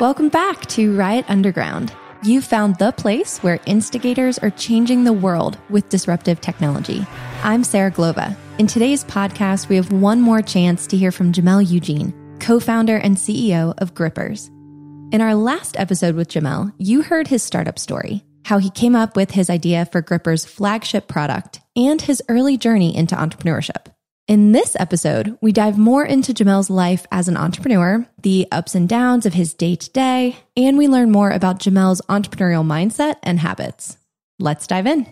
Welcome 0.00 0.28
back 0.28 0.66
to 0.66 0.96
Riot 0.96 1.24
Underground. 1.28 1.94
You've 2.22 2.44
found 2.44 2.76
the 2.78 2.92
place 2.92 3.38
where 3.38 3.60
instigators 3.66 4.38
are 4.38 4.50
changing 4.50 5.04
the 5.04 5.12
world 5.12 5.58
with 5.70 5.88
disruptive 5.88 6.40
technology. 6.40 7.06
I'm 7.42 7.62
Sarah 7.62 7.90
Glova. 7.90 8.36
In 8.58 8.66
today's 8.66 9.04
podcast, 9.04 9.68
we 9.68 9.76
have 9.76 9.92
one 9.92 10.20
more 10.20 10.42
chance 10.42 10.86
to 10.88 10.96
hear 10.96 11.12
from 11.12 11.32
Jamel 11.32 11.70
Eugene, 11.70 12.12
co 12.40 12.58
founder 12.58 12.96
and 12.96 13.16
CEO 13.16 13.74
of 13.78 13.94
Grippers. 13.94 14.48
In 15.12 15.20
our 15.20 15.34
last 15.34 15.78
episode 15.78 16.16
with 16.16 16.28
Jamel, 16.28 16.72
you 16.78 17.02
heard 17.02 17.28
his 17.28 17.42
startup 17.42 17.78
story, 17.78 18.24
how 18.44 18.58
he 18.58 18.70
came 18.70 18.96
up 18.96 19.14
with 19.14 19.30
his 19.30 19.50
idea 19.50 19.86
for 19.86 20.02
Grippers' 20.02 20.44
flagship 20.44 21.06
product, 21.06 21.60
and 21.76 22.02
his 22.02 22.22
early 22.28 22.56
journey 22.56 22.96
into 22.96 23.14
entrepreneurship. 23.14 23.86
In 24.28 24.50
this 24.50 24.74
episode, 24.80 25.38
we 25.40 25.52
dive 25.52 25.78
more 25.78 26.04
into 26.04 26.34
Jamel's 26.34 26.68
life 26.68 27.06
as 27.12 27.28
an 27.28 27.36
entrepreneur, 27.36 28.04
the 28.20 28.48
ups 28.50 28.74
and 28.74 28.88
downs 28.88 29.24
of 29.24 29.34
his 29.34 29.54
day 29.54 29.76
to 29.76 29.90
day, 29.90 30.36
and 30.56 30.76
we 30.76 30.88
learn 30.88 31.12
more 31.12 31.30
about 31.30 31.60
Jamel's 31.60 32.02
entrepreneurial 32.08 32.66
mindset 32.66 33.18
and 33.22 33.38
habits. 33.38 33.96
Let's 34.40 34.66
dive 34.66 34.88
in. 34.88 35.06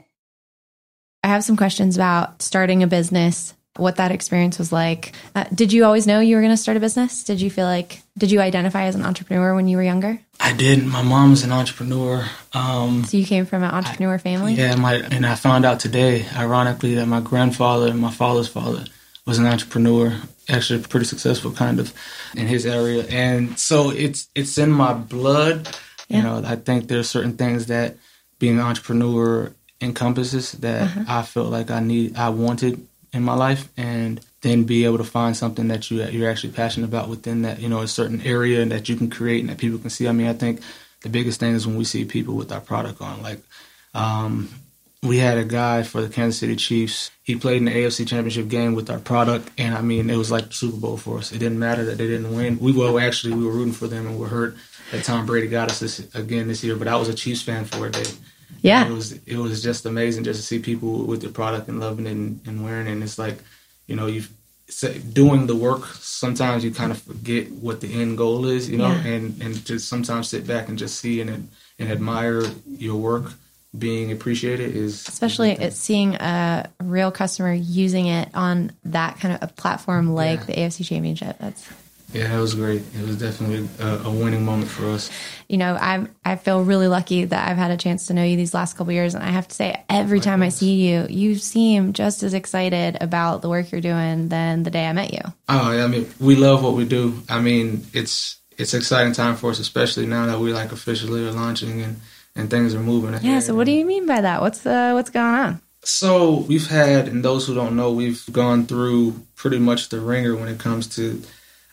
I 1.22 1.28
have 1.28 1.44
some 1.44 1.56
questions 1.56 1.94
about 1.94 2.42
starting 2.42 2.82
a 2.82 2.88
business, 2.88 3.54
what 3.76 3.96
that 3.96 4.10
experience 4.10 4.58
was 4.58 4.72
like. 4.72 5.12
Uh, 5.32 5.44
did 5.54 5.72
you 5.72 5.84
always 5.84 6.08
know 6.08 6.18
you 6.18 6.34
were 6.34 6.42
going 6.42 6.52
to 6.52 6.56
start 6.56 6.76
a 6.76 6.80
business? 6.80 7.22
Did 7.22 7.40
you 7.40 7.52
feel 7.52 7.66
like, 7.66 8.02
did 8.18 8.32
you 8.32 8.40
identify 8.40 8.86
as 8.86 8.96
an 8.96 9.04
entrepreneur 9.04 9.54
when 9.54 9.68
you 9.68 9.76
were 9.76 9.84
younger? 9.84 10.18
I 10.40 10.54
did. 10.54 10.84
My 10.84 11.02
mom's 11.02 11.44
an 11.44 11.52
entrepreneur. 11.52 12.26
Um, 12.52 13.04
so 13.04 13.16
you 13.16 13.26
came 13.26 13.46
from 13.46 13.62
an 13.62 13.70
entrepreneur 13.70 14.14
I, 14.14 14.18
family? 14.18 14.54
Yeah, 14.54 14.74
my, 14.74 14.94
and 14.96 15.24
I 15.24 15.36
found 15.36 15.64
out 15.64 15.78
today, 15.78 16.26
ironically, 16.34 16.96
that 16.96 17.06
my 17.06 17.20
grandfather 17.20 17.86
and 17.86 18.00
my 18.00 18.10
father's 18.10 18.48
father 18.48 18.86
was 19.26 19.38
an 19.38 19.46
entrepreneur, 19.46 20.14
actually 20.48 20.82
pretty 20.82 21.06
successful 21.06 21.50
kind 21.50 21.80
of 21.80 21.92
in 22.34 22.46
his 22.46 22.66
area. 22.66 23.04
And 23.08 23.58
so 23.58 23.90
it's 23.90 24.28
it's 24.34 24.58
in 24.58 24.70
my 24.70 24.92
blood. 24.92 25.68
Yeah. 26.08 26.16
You 26.16 26.22
know, 26.22 26.42
I 26.44 26.56
think 26.56 26.88
there's 26.88 27.08
certain 27.08 27.36
things 27.36 27.66
that 27.66 27.96
being 28.38 28.58
an 28.58 28.64
entrepreneur 28.64 29.52
encompasses 29.80 30.52
that 30.52 30.82
uh-huh. 30.82 31.04
I 31.08 31.22
felt 31.22 31.50
like 31.50 31.70
I 31.70 31.80
need 31.80 32.16
I 32.16 32.28
wanted 32.28 32.86
in 33.12 33.22
my 33.22 33.34
life 33.34 33.68
and 33.76 34.20
then 34.42 34.64
be 34.64 34.84
able 34.84 34.98
to 34.98 35.04
find 35.04 35.36
something 35.36 35.68
that 35.68 35.90
you 35.90 36.04
you're 36.04 36.30
actually 36.30 36.52
passionate 36.52 36.86
about 36.86 37.08
within 37.08 37.42
that, 37.42 37.60
you 37.60 37.68
know, 37.68 37.80
a 37.80 37.88
certain 37.88 38.20
area 38.22 38.64
that 38.66 38.88
you 38.88 38.96
can 38.96 39.08
create 39.08 39.40
and 39.40 39.48
that 39.48 39.58
people 39.58 39.78
can 39.78 39.90
see. 39.90 40.06
I 40.06 40.12
mean, 40.12 40.26
I 40.26 40.34
think 40.34 40.60
the 41.02 41.08
biggest 41.08 41.40
thing 41.40 41.54
is 41.54 41.66
when 41.66 41.76
we 41.76 41.84
see 41.84 42.04
people 42.04 42.34
with 42.34 42.52
our 42.52 42.60
product 42.60 43.00
on. 43.00 43.22
Like 43.22 43.40
um, 43.94 44.48
we 45.04 45.18
had 45.18 45.36
a 45.36 45.44
guy 45.44 45.82
for 45.82 46.00
the 46.00 46.08
Kansas 46.08 46.40
City 46.40 46.56
Chiefs. 46.56 47.10
He 47.22 47.36
played 47.36 47.58
in 47.58 47.66
the 47.66 47.70
AFC 47.70 48.08
Championship 48.08 48.48
game 48.48 48.74
with 48.74 48.88
our 48.90 48.98
product, 48.98 49.50
and 49.58 49.74
I 49.74 49.82
mean, 49.82 50.08
it 50.08 50.16
was 50.16 50.30
like 50.30 50.48
the 50.48 50.54
Super 50.54 50.78
Bowl 50.78 50.96
for 50.96 51.18
us. 51.18 51.30
It 51.30 51.38
didn't 51.38 51.58
matter 51.58 51.84
that 51.84 51.98
they 51.98 52.06
didn't 52.06 52.34
win. 52.34 52.58
We 52.58 52.72
well, 52.72 52.98
actually, 52.98 53.34
we 53.34 53.44
were 53.44 53.52
rooting 53.52 53.74
for 53.74 53.86
them, 53.86 54.06
and 54.06 54.18
we're 54.18 54.28
hurt 54.28 54.56
that 54.90 55.04
Tom 55.04 55.26
Brady 55.26 55.46
got 55.46 55.70
us 55.70 55.80
this, 55.80 56.14
again 56.14 56.48
this 56.48 56.64
year. 56.64 56.74
But 56.76 56.88
I 56.88 56.96
was 56.96 57.08
a 57.08 57.14
Chiefs 57.14 57.42
fan 57.42 57.66
for 57.66 57.86
a 57.86 57.90
day. 57.90 58.04
Yeah, 58.62 58.86
it 58.86 58.92
was 58.92 59.12
it 59.26 59.36
was 59.36 59.62
just 59.62 59.84
amazing 59.84 60.24
just 60.24 60.40
to 60.40 60.46
see 60.46 60.58
people 60.58 61.04
with 61.04 61.20
the 61.20 61.28
product 61.28 61.68
and 61.68 61.80
loving 61.80 62.06
it 62.06 62.12
and, 62.12 62.40
and 62.46 62.64
wearing 62.64 62.86
it. 62.86 62.92
And 62.92 63.02
it's 63.02 63.18
like, 63.18 63.36
you 63.86 63.96
know, 63.96 64.06
you 64.06 64.24
doing 65.12 65.46
the 65.46 65.54
work. 65.54 65.84
Sometimes 65.96 66.64
you 66.64 66.70
kind 66.70 66.90
of 66.90 67.02
forget 67.02 67.50
what 67.50 67.82
the 67.82 68.00
end 68.00 68.16
goal 68.16 68.46
is, 68.46 68.70
you 68.70 68.78
know, 68.78 68.88
yeah. 68.88 69.06
and 69.06 69.42
and 69.42 69.64
just 69.66 69.86
sometimes 69.88 70.30
sit 70.30 70.46
back 70.46 70.68
and 70.68 70.78
just 70.78 70.98
see 70.98 71.20
and 71.20 71.50
and 71.78 71.90
admire 71.90 72.44
your 72.66 72.96
work 72.96 73.34
being 73.76 74.12
appreciated 74.12 74.76
is 74.76 75.08
especially 75.08 75.52
it's 75.52 75.76
seeing 75.76 76.14
a 76.14 76.70
real 76.82 77.10
customer 77.10 77.52
using 77.52 78.06
it 78.06 78.28
on 78.34 78.70
that 78.84 79.18
kind 79.18 79.34
of 79.34 79.42
a 79.42 79.52
platform 79.52 80.14
like 80.14 80.40
yeah. 80.40 80.46
the 80.46 80.52
AFC 80.52 80.86
Championship. 80.86 81.36
That's 81.38 81.68
yeah, 82.12 82.38
it 82.38 82.40
was 82.40 82.54
great. 82.54 82.82
It 82.96 83.04
was 83.04 83.18
definitely 83.18 83.68
a, 83.80 84.04
a, 84.04 84.10
winning 84.10 84.44
moment 84.44 84.70
for 84.70 84.86
us. 84.86 85.10
You 85.48 85.56
know, 85.56 85.74
I 85.74 86.06
I 86.24 86.36
feel 86.36 86.62
really 86.62 86.86
lucky 86.86 87.24
that 87.24 87.48
I've 87.48 87.56
had 87.56 87.72
a 87.72 87.76
chance 87.76 88.06
to 88.06 88.14
know 88.14 88.22
you 88.22 88.36
these 88.36 88.54
last 88.54 88.76
couple 88.76 88.92
years, 88.92 89.16
and 89.16 89.24
I 89.24 89.30
have 89.30 89.48
to 89.48 89.54
say, 89.54 89.82
every 89.88 90.20
time 90.20 90.40
I 90.40 90.50
see 90.50 90.88
you, 90.88 91.06
you 91.10 91.34
seem 91.34 91.92
just 91.92 92.22
as 92.22 92.32
excited 92.32 92.98
about 93.00 93.42
the 93.42 93.48
work 93.48 93.72
you're 93.72 93.80
doing 93.80 94.28
than 94.28 94.62
the 94.62 94.70
day 94.70 94.86
I 94.86 94.92
met 94.92 95.12
you. 95.12 95.22
Oh, 95.48 95.72
yeah, 95.72 95.84
I 95.84 95.88
mean, 95.88 96.08
we 96.20 96.36
love 96.36 96.62
what 96.62 96.74
we 96.74 96.84
do. 96.84 97.20
I 97.28 97.40
mean, 97.40 97.84
it's 97.92 98.36
it's 98.56 98.74
exciting 98.74 99.12
time 99.12 99.34
for 99.34 99.50
us, 99.50 99.58
especially 99.58 100.06
now 100.06 100.26
that 100.26 100.38
we 100.38 100.52
like 100.52 100.70
officially 100.70 101.26
are 101.26 101.32
launching 101.32 101.82
and 101.82 102.00
and 102.36 102.50
things 102.50 102.74
are 102.74 102.80
moving. 102.80 103.18
Yeah. 103.22 103.40
So 103.40 103.54
what 103.54 103.64
do 103.66 103.72
you 103.72 103.84
mean 103.84 104.06
by 104.06 104.20
that? 104.20 104.40
What's 104.40 104.64
uh, 104.66 104.92
what's 104.92 105.10
going 105.10 105.34
on? 105.34 105.60
So 105.84 106.38
we've 106.48 106.66
had, 106.66 107.08
and 107.08 107.24
those 107.24 107.46
who 107.46 107.54
don't 107.54 107.76
know, 107.76 107.92
we've 107.92 108.24
gone 108.32 108.66
through 108.66 109.20
pretty 109.36 109.58
much 109.58 109.90
the 109.90 110.00
ringer 110.00 110.34
when 110.34 110.48
it 110.48 110.58
comes 110.58 110.86
to 110.96 111.22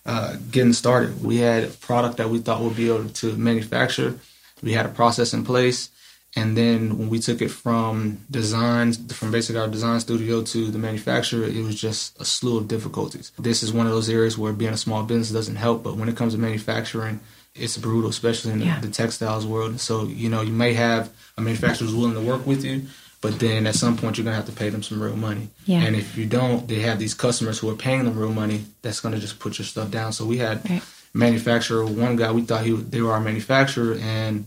uh, 0.06 0.36
getting 0.52 0.74
started. 0.74 1.24
We 1.24 1.38
had 1.38 1.64
a 1.64 1.68
product 1.68 2.18
that 2.18 2.30
we 2.30 2.40
thought 2.40 2.62
would 2.62 2.76
be 2.76 2.90
able 2.90 3.10
to 3.10 3.36
manufacture. 3.38 4.20
We 4.62 4.74
had 4.74 4.86
a 4.86 4.90
process 4.90 5.34
in 5.34 5.46
place. 5.46 5.90
And 6.36 6.56
then 6.58 6.98
when 6.98 7.10
we 7.10 7.20
took 7.20 7.42
it 7.42 7.50
from 7.50 8.20
design, 8.30 8.94
from 8.94 9.32
basically 9.32 9.62
our 9.62 9.68
design 9.68 10.00
studio 10.00 10.42
to 10.44 10.72
the 10.72 10.80
manufacturer, 10.80 11.46
it 11.46 11.62
was 11.64 11.80
just 11.80 12.20
a 12.22 12.26
slew 12.26 12.58
of 12.58 12.70
difficulties. 12.70 13.32
This 13.38 13.64
is 13.64 13.74
one 13.74 13.86
of 13.86 13.92
those 13.92 14.10
areas 14.10 14.38
where 14.38 14.54
being 14.54 14.74
a 14.74 14.78
small 14.78 15.04
business 15.04 15.32
doesn't 15.32 15.58
help, 15.58 15.84
but 15.84 15.98
when 15.98 16.08
it 16.08 16.16
comes 16.16 16.34
to 16.34 16.40
manufacturing, 16.40 17.20
it's 17.56 17.78
brutal, 17.78 18.10
especially 18.10 18.54
in 18.54 18.62
yeah. 18.62 18.80
the, 18.80 18.88
the, 18.88 18.94
textiles 18.94 19.46
world. 19.46 19.80
So, 19.80 20.06
you 20.06 20.30
know, 20.30 20.42
you 20.42 20.54
may 20.54 20.74
have 20.74 21.12
a 21.38 21.42
manufacturer 21.42 21.86
who's 21.86 21.96
willing 21.96 22.14
to 22.14 22.22
work 22.22 22.46
with 22.46 22.64
you, 22.64 22.84
but 23.20 23.40
then 23.40 23.68
at 23.68 23.76
some 23.76 23.98
point 23.98 24.18
you're 24.18 24.24
going 24.24 24.34
to 24.34 24.42
have 24.42 24.46
to 24.46 24.58
pay 24.58 24.70
them 24.70 24.82
some 24.82 25.02
real 25.02 25.16
money. 25.16 25.50
Yeah. 25.66 25.82
And 25.82 25.96
if 25.96 26.18
you 26.18 26.26
don't, 26.26 26.68
they 26.68 26.80
have 26.80 26.98
these 26.98 27.14
customers 27.14 27.60
who 27.60 27.70
are 27.70 27.76
paying 27.76 28.06
them 28.06 28.18
real 28.18 28.32
money 28.32 28.64
that's 28.82 29.00
going 29.00 29.14
to 29.14 29.20
just 29.20 29.40
put 29.40 29.60
your 29.60 29.66
stuff 29.66 29.92
down. 29.92 30.14
So 30.14 30.26
we 30.26 30.38
had 30.38 30.68
right. 30.70 30.82
manufacturer, 31.14 31.86
one 31.86 32.16
guy, 32.16 32.32
we 32.32 32.42
thought 32.42 32.66
he 32.66 32.72
they 32.72 33.02
were 33.02 33.12
our 33.12 33.20
manufacturer, 33.20 33.98
and 34.02 34.46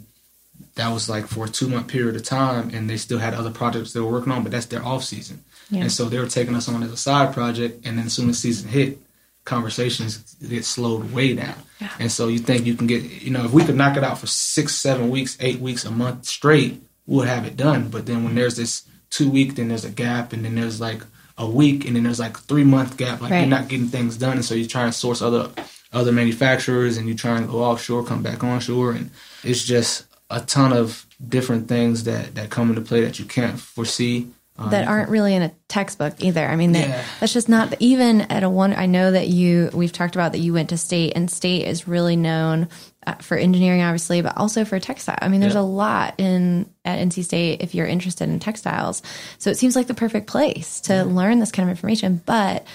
that 0.77 0.89
was 0.89 1.09
like 1.09 1.27
for 1.27 1.45
a 1.45 1.49
two 1.49 1.69
month 1.69 1.89
period 1.89 2.17
of 2.17 2.25
time, 2.25 2.71
and 2.73 2.89
they 2.89 2.97
still 2.97 3.19
had 3.19 3.35
other 3.35 3.51
projects 3.51 3.93
they 3.93 4.01
were 4.01 4.11
working 4.11 4.33
on, 4.33 4.43
but 4.43 4.53
that's 4.53 4.67
their 4.67 4.85
off 4.85 5.05
season. 5.05 5.45
Yeah. 5.71 5.83
And 5.83 5.93
so 5.93 6.07
they 6.07 6.19
were 6.19 6.27
taking 6.27 6.55
us 6.55 6.69
on 6.69 6.83
as 6.83 6.93
a 6.93 6.97
side 6.97 7.35
project, 7.35 7.87
and 7.87 7.99
then 7.99 8.07
as 8.07 8.13
soon 8.13 8.29
as 8.29 8.39
season 8.39 8.69
hit, 8.69 8.99
conversations 9.45 10.35
get 10.35 10.65
slowed 10.65 11.13
way 11.13 11.35
down. 11.35 11.57
Yeah. 11.81 11.91
And 11.99 12.11
so 12.11 12.29
you 12.29 12.39
think 12.39 12.67
you 12.67 12.75
can 12.75 12.87
get, 12.87 13.03
you 13.03 13.31
know, 13.31 13.45
if 13.45 13.53
we 13.53 13.65
could 13.65 13.77
knock 13.77 13.97
it 13.97 14.05
out 14.05 14.19
for 14.19 14.27
six, 14.27 14.75
seven 14.75 15.11
weeks, 15.11 15.37
eight 15.41 15.61
weeks, 15.61 15.85
a 15.85 15.91
month 15.91 16.27
straight, 16.27 16.83
we'll 17.07 17.27
have 17.27 17.45
it 17.45 17.57
done. 17.57 17.89
But 17.89 18.07
then 18.07 18.17
when 18.17 18.29
mm-hmm. 18.29 18.37
there's 18.37 18.57
this 18.57 18.89
two 19.11 19.31
week, 19.31 19.55
then 19.55 19.69
there's 19.69 19.85
a 19.85 19.91
gap, 19.91 20.33
and 20.33 20.45
then 20.45 20.55
there's 20.55 20.81
like 20.81 21.03
a 21.37 21.49
week, 21.49 21.85
and 21.85 21.97
then 21.97 22.05
there's 22.05 22.21
like 22.21 22.37
a 22.37 22.41
three 22.41 22.65
month 22.65 22.97
gap. 22.97 23.21
Like 23.21 23.31
right. 23.31 23.41
you're 23.41 23.49
not 23.49 23.69
getting 23.69 23.89
things 23.89 24.17
done, 24.17 24.37
and 24.37 24.45
so 24.45 24.55
you 24.55 24.67
try 24.67 24.85
and 24.85 24.95
source 24.95 25.23
other 25.23 25.51
other 25.93 26.13
manufacturers, 26.13 26.97
and 26.97 27.09
you 27.09 27.15
try 27.15 27.37
and 27.37 27.49
go 27.49 27.63
offshore, 27.63 28.05
come 28.05 28.23
back 28.23 28.43
onshore, 28.43 28.93
and 28.93 29.11
it's 29.43 29.65
just 29.65 30.07
a 30.31 30.41
ton 30.41 30.73
of 30.73 31.07
different 31.27 31.69
things 31.69 32.05
that 32.05 32.35
that 32.35 32.51
come 32.51 32.71
into 32.71 32.81
play 32.81 33.03
that 33.03 33.19
you 33.19 33.25
can't 33.25 33.61
foresee 33.61 34.29
um, 34.57 34.71
that 34.71 34.87
aren't 34.87 35.11
really 35.11 35.35
in 35.35 35.43
a 35.43 35.53
textbook 35.67 36.23
either. 36.23 36.47
I 36.47 36.55
mean, 36.55 36.73
that, 36.73 36.89
yeah. 36.89 37.05
that's 37.19 37.33
just 37.33 37.49
not 37.49 37.75
even 37.81 38.21
at 38.23 38.45
a 38.45 38.51
one. 38.51 38.73
I 38.73 38.87
know 38.87 39.11
that 39.11 39.27
you 39.27 39.71
we've 39.75 39.93
talked 39.93 40.15
about 40.15 40.33
that 40.33 40.39
you 40.39 40.53
went 40.53 40.69
to 40.69 40.79
state, 40.79 41.15
and 41.17 41.29
state 41.29 41.67
is 41.67 41.89
really 41.89 42.15
known 42.15 42.69
uh, 43.05 43.15
for 43.15 43.37
engineering, 43.37 43.83
obviously, 43.83 44.23
but 44.23 44.37
also 44.37 44.65
for 44.65 44.79
textile. 44.79 45.19
I 45.21 45.29
mean, 45.29 45.41
there's 45.41 45.55
yeah. 45.55 45.61
a 45.61 45.63
lot 45.63 46.15
in 46.19 46.71
at 46.85 47.01
NC 47.01 47.25
State 47.25 47.63
if 47.63 47.75
you're 47.75 47.87
interested 47.87 48.29
in 48.29 48.39
textiles. 48.39 49.03
So 49.39 49.51
it 49.51 49.59
seems 49.59 49.75
like 49.75 49.89
the 49.89 49.95
perfect 49.95 50.29
place 50.29 50.81
to 50.83 50.95
yeah. 50.95 51.03
learn 51.03 51.41
this 51.41 51.53
kind 51.53 51.69
of 51.69 51.77
information, 51.77 52.23
but. 52.25 52.67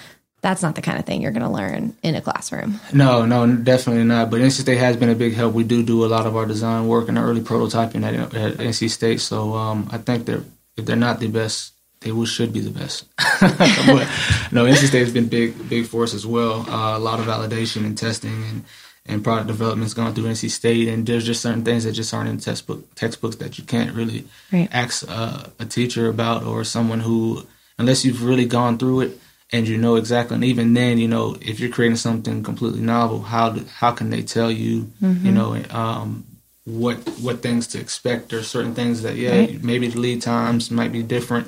That's 0.41 0.61
not 0.61 0.75
the 0.75 0.81
kind 0.81 0.97
of 0.97 1.03
thing 1.03 1.21
you're 1.21 1.33
going 1.33 1.43
to 1.43 1.49
learn 1.49 1.97
in 2.01 2.15
a 2.15 2.21
classroom. 2.21 2.79
No, 2.93 3.25
no, 3.25 3.57
definitely 3.57 4.05
not. 4.05 4.31
But 4.31 4.39
NC 4.39 4.61
State 4.61 4.77
has 4.77 4.95
been 4.95 5.09
a 5.09 5.13
big 5.13 5.33
help. 5.33 5.53
We 5.53 5.65
do 5.65 5.83
do 5.83 6.05
a 6.05 6.07
lot 6.07 6.25
of 6.25 6.37
our 6.37 6.45
design 6.45 6.87
work 6.87 7.09
and 7.09 7.17
early 7.17 7.41
prototyping 7.41 8.05
at, 8.05 8.33
at 8.33 8.53
NC 8.53 8.89
State. 8.89 9.19
So 9.19 9.53
um, 9.55 9.89
I 9.91 9.97
think 9.97 10.25
they're 10.25 10.45
if 10.79 10.85
they're 10.85 10.95
not 10.95 11.19
the 11.19 11.27
best, 11.27 11.73
they 12.01 12.11
will 12.11 12.25
should 12.25 12.53
be 12.53 12.61
the 12.61 12.71
best. 12.71 13.05
but 13.41 13.59
no, 14.51 14.65
NC 14.65 14.87
State 14.87 14.99
has 14.99 15.13
been 15.13 15.27
big, 15.27 15.69
big 15.69 15.85
for 15.85 16.03
us 16.03 16.13
as 16.13 16.25
well. 16.25 16.67
Uh, 16.69 16.97
a 16.97 16.99
lot 16.99 17.19
of 17.19 17.25
validation 17.25 17.85
and 17.85 17.97
testing 17.97 18.43
and 18.49 18.63
and 19.05 19.23
product 19.23 19.47
development's 19.47 19.95
gone 19.95 20.13
through 20.13 20.25
NC 20.25 20.51
State, 20.51 20.87
and 20.87 21.05
there's 21.05 21.25
just 21.25 21.41
certain 21.41 21.63
things 21.63 21.83
that 21.83 21.93
just 21.93 22.13
aren't 22.13 22.29
in 22.29 22.37
textbook 22.37 22.93
textbooks 22.95 23.37
that 23.37 23.57
you 23.57 23.63
can't 23.63 23.95
really 23.95 24.25
right. 24.51 24.69
ask 24.71 25.03
uh, 25.09 25.45
a 25.57 25.65
teacher 25.65 26.07
about 26.07 26.43
or 26.43 26.63
someone 26.63 26.99
who, 26.99 27.45
unless 27.79 28.05
you've 28.05 28.23
really 28.23 28.45
gone 28.45 28.77
through 28.77 29.01
it 29.01 29.19
and 29.51 29.67
you 29.67 29.77
know 29.77 29.95
exactly. 29.95 30.35
And 30.35 30.43
even 30.43 30.73
then, 30.73 30.99
you 30.99 31.07
know, 31.07 31.35
if 31.41 31.59
you're 31.59 31.71
creating 31.71 31.97
something 31.97 32.43
completely 32.43 32.81
novel, 32.81 33.21
how 33.21 33.49
do, 33.49 33.65
how 33.65 33.91
can 33.91 34.11
they 34.11 34.21
tell 34.21 34.51
you, 34.51 34.91
mm-hmm. 35.01 35.25
you 35.25 35.31
know, 35.31 35.55
um, 35.71 36.25
what 36.65 36.97
what 37.21 37.41
things 37.41 37.67
to 37.67 37.79
expect? 37.79 38.29
There's 38.29 38.47
certain 38.47 38.75
things 38.75 39.01
that 39.01 39.15
yeah, 39.15 39.39
right. 39.39 39.63
maybe 39.63 39.87
the 39.87 39.99
lead 39.99 40.21
times 40.21 40.69
might 40.71 40.91
be 40.91 41.03
different 41.03 41.47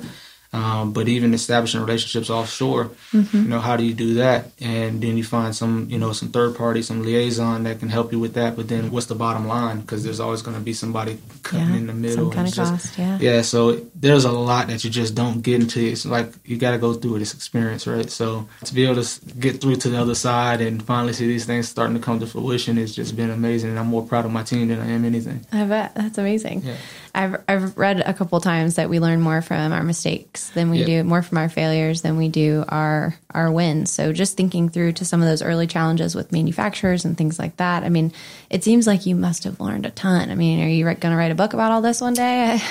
Um, 0.54 0.92
but 0.92 1.08
even 1.08 1.32
establishing 1.32 1.80
relationships 1.80 2.28
offshore, 2.28 2.90
Mm-hmm. 3.12 3.36
you 3.44 3.48
know, 3.48 3.58
how 3.60 3.76
do 3.76 3.84
you 3.84 3.94
do 3.94 4.14
that? 4.14 4.50
And 4.60 5.00
then 5.02 5.16
you 5.16 5.24
find 5.24 5.54
some, 5.56 5.86
you 5.90 5.98
know, 5.98 6.12
some 6.12 6.28
third 6.30 6.56
party, 6.56 6.82
some 6.82 7.02
liaison 7.02 7.62
that 7.64 7.78
can 7.78 7.88
help 7.88 8.12
you 8.12 8.18
with 8.18 8.34
that. 8.34 8.56
But 8.56 8.68
then 8.68 8.90
what's 8.90 9.06
the 9.06 9.14
bottom 9.14 9.46
line? 9.48 9.80
Because 9.80 10.02
there's 10.04 10.20
always 10.20 10.42
going 10.42 10.56
to 10.56 10.62
be 10.62 10.72
somebody 10.74 11.18
cutting 11.42 11.68
Yeah, 11.70 11.76
in 11.76 11.86
the 11.86 11.94
middle. 11.94 12.26
some 12.26 12.32
kind 12.32 12.48
of 12.48 12.54
just- 12.54 12.70
cost, 12.72 12.98
yeah. 12.98 13.18
yeah, 13.20 13.42
so 13.42 13.80
there's 13.94 14.24
a 14.24 14.32
lot 14.32 14.68
that 14.68 14.82
you 14.84 14.90
just 14.90 15.14
don't 15.14 15.40
get 15.42 15.60
into. 15.60 15.80
It's 15.80 16.04
like 16.04 16.32
you 16.44 16.56
got 16.58 16.72
to 16.72 16.78
go 16.78 16.92
through 16.94 17.18
this 17.18 17.32
experience, 17.34 17.86
right? 17.86 18.10
So 18.10 18.46
to 18.64 18.74
be 18.74 18.84
able 18.84 19.02
to 19.02 19.24
get 19.36 19.60
through 19.60 19.76
to 19.76 19.88
the 19.90 19.98
other 20.00 20.14
side 20.14 20.60
and 20.60 20.82
finally 20.82 21.12
see 21.14 21.26
these 21.26 21.44
things 21.46 21.68
starting 21.68 21.96
to 21.96 22.02
come 22.02 22.20
to 22.20 22.26
fruition 22.26 22.76
has 22.76 22.94
just 22.94 23.16
been 23.16 23.30
amazing. 23.30 23.70
And 23.70 23.78
I'm 23.78 23.86
more 23.86 24.06
proud 24.06 24.24
of 24.26 24.32
my 24.32 24.42
team 24.42 24.68
than 24.68 24.80
I 24.80 24.88
am 24.90 25.04
anything. 25.06 25.46
I 25.52 25.64
bet 25.64 25.94
that's 25.94 26.18
amazing. 26.18 26.62
Yeah. 26.64 26.76
I've 27.14 27.42
I've 27.46 27.76
read 27.76 28.00
a 28.00 28.14
couple 28.14 28.40
times 28.40 28.76
that 28.76 28.88
we 28.88 28.98
learn 28.98 29.20
more 29.20 29.42
from 29.42 29.70
our 29.72 29.82
mistakes 29.82 30.48
than 30.50 30.70
we 30.70 30.78
Yeah. 30.78 30.86
do 30.86 31.04
more 31.04 31.20
from 31.22 31.36
our 31.38 31.48
failures 31.50 32.00
than 32.00 32.16
we 32.16 32.28
do 32.28 32.64
our 32.68 33.14
our 33.34 33.52
wins. 33.52 33.90
So 33.90 34.12
just 34.14 34.36
thinking 34.36 34.70
through 34.70 34.92
to 34.94 35.04
some 35.04 35.20
of 35.20 35.28
those 35.28 35.42
early 35.42 35.66
challenges 35.66 36.14
with 36.14 36.32
manufacturers 36.32 37.04
and 37.04 37.16
things 37.16 37.38
like 37.38 37.56
that. 37.58 37.82
I 37.84 37.90
mean, 37.90 38.12
it 38.48 38.64
seems 38.64 38.86
like 38.86 39.04
you 39.04 39.14
must 39.14 39.44
have 39.44 39.60
learned 39.60 39.84
a 39.84 39.90
ton. 39.90 40.30
I 40.30 40.34
mean, 40.34 40.62
are 40.64 40.68
you 40.68 40.84
going 40.84 41.12
to 41.12 41.16
write 41.16 41.30
a 41.32 41.34
book 41.34 41.52
about 41.52 41.70
all 41.72 41.82
this 41.82 42.00
one 42.00 42.14
day? 42.14 42.58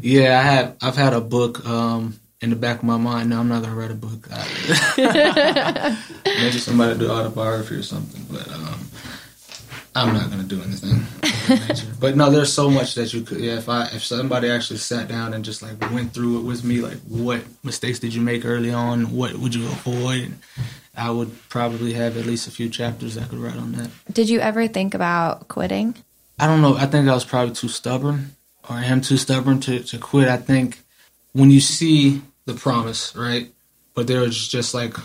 Yeah, 0.00 0.38
I 0.38 0.42
have. 0.42 0.76
I've 0.82 0.96
had 0.96 1.12
a 1.14 1.20
book 1.20 1.66
um, 1.66 2.18
in 2.40 2.50
the 2.50 2.56
back 2.56 2.78
of 2.78 2.84
my 2.84 2.96
mind. 2.96 3.30
No, 3.30 3.40
I'm 3.40 3.48
not 3.48 3.62
gonna 3.62 3.74
write 3.74 3.90
a 3.90 3.94
book. 3.94 4.28
Maybe 6.24 6.58
somebody 6.58 6.98
do 6.98 7.10
autobiography 7.10 7.74
or 7.76 7.82
something, 7.82 8.24
but 8.30 8.48
um, 8.52 8.80
I'm 9.94 10.14
not 10.14 10.30
gonna 10.30 10.44
do 10.44 10.62
anything. 10.62 10.92
of 10.92 11.48
that 11.48 11.68
nature. 11.68 11.86
but 11.98 12.16
no, 12.16 12.30
there's 12.30 12.52
so 12.52 12.70
much 12.70 12.94
that 12.94 13.12
you 13.12 13.22
could. 13.22 13.40
Yeah, 13.40 13.58
if 13.58 13.68
I 13.68 13.86
if 13.86 14.04
somebody 14.04 14.48
actually 14.48 14.78
sat 14.78 15.08
down 15.08 15.34
and 15.34 15.44
just 15.44 15.62
like 15.62 15.80
went 15.92 16.12
through 16.12 16.38
it 16.38 16.42
with 16.42 16.64
me, 16.64 16.80
like 16.80 16.98
what 17.08 17.42
mistakes 17.64 17.98
did 17.98 18.14
you 18.14 18.20
make 18.20 18.44
early 18.44 18.72
on? 18.72 19.16
What 19.16 19.34
would 19.34 19.54
you 19.54 19.66
avoid? 19.66 20.34
I 20.96 21.10
would 21.10 21.48
probably 21.48 21.92
have 21.94 22.16
at 22.16 22.26
least 22.26 22.46
a 22.46 22.50
few 22.50 22.68
chapters 22.68 23.16
I 23.16 23.24
could 23.24 23.38
write 23.38 23.56
on 23.56 23.72
that. 23.72 23.90
Did 24.12 24.28
you 24.28 24.40
ever 24.40 24.66
think 24.68 24.94
about 24.94 25.48
quitting? 25.48 25.94
I 26.38 26.46
don't 26.46 26.62
know. 26.62 26.76
I 26.76 26.86
think 26.86 27.08
I 27.08 27.14
was 27.14 27.24
probably 27.24 27.54
too 27.54 27.68
stubborn, 27.68 28.36
or 28.68 28.76
I 28.76 28.84
am 28.84 29.00
too 29.00 29.16
stubborn 29.16 29.60
to, 29.60 29.80
to 29.80 29.98
quit. 29.98 30.28
I 30.28 30.36
think 30.36 30.80
when 31.32 31.50
you 31.50 31.60
see 31.60 32.22
the 32.46 32.54
promise, 32.54 33.14
right, 33.14 33.50
but 33.94 34.06
there's 34.06 34.48
just 34.48 34.74
like 34.74 34.96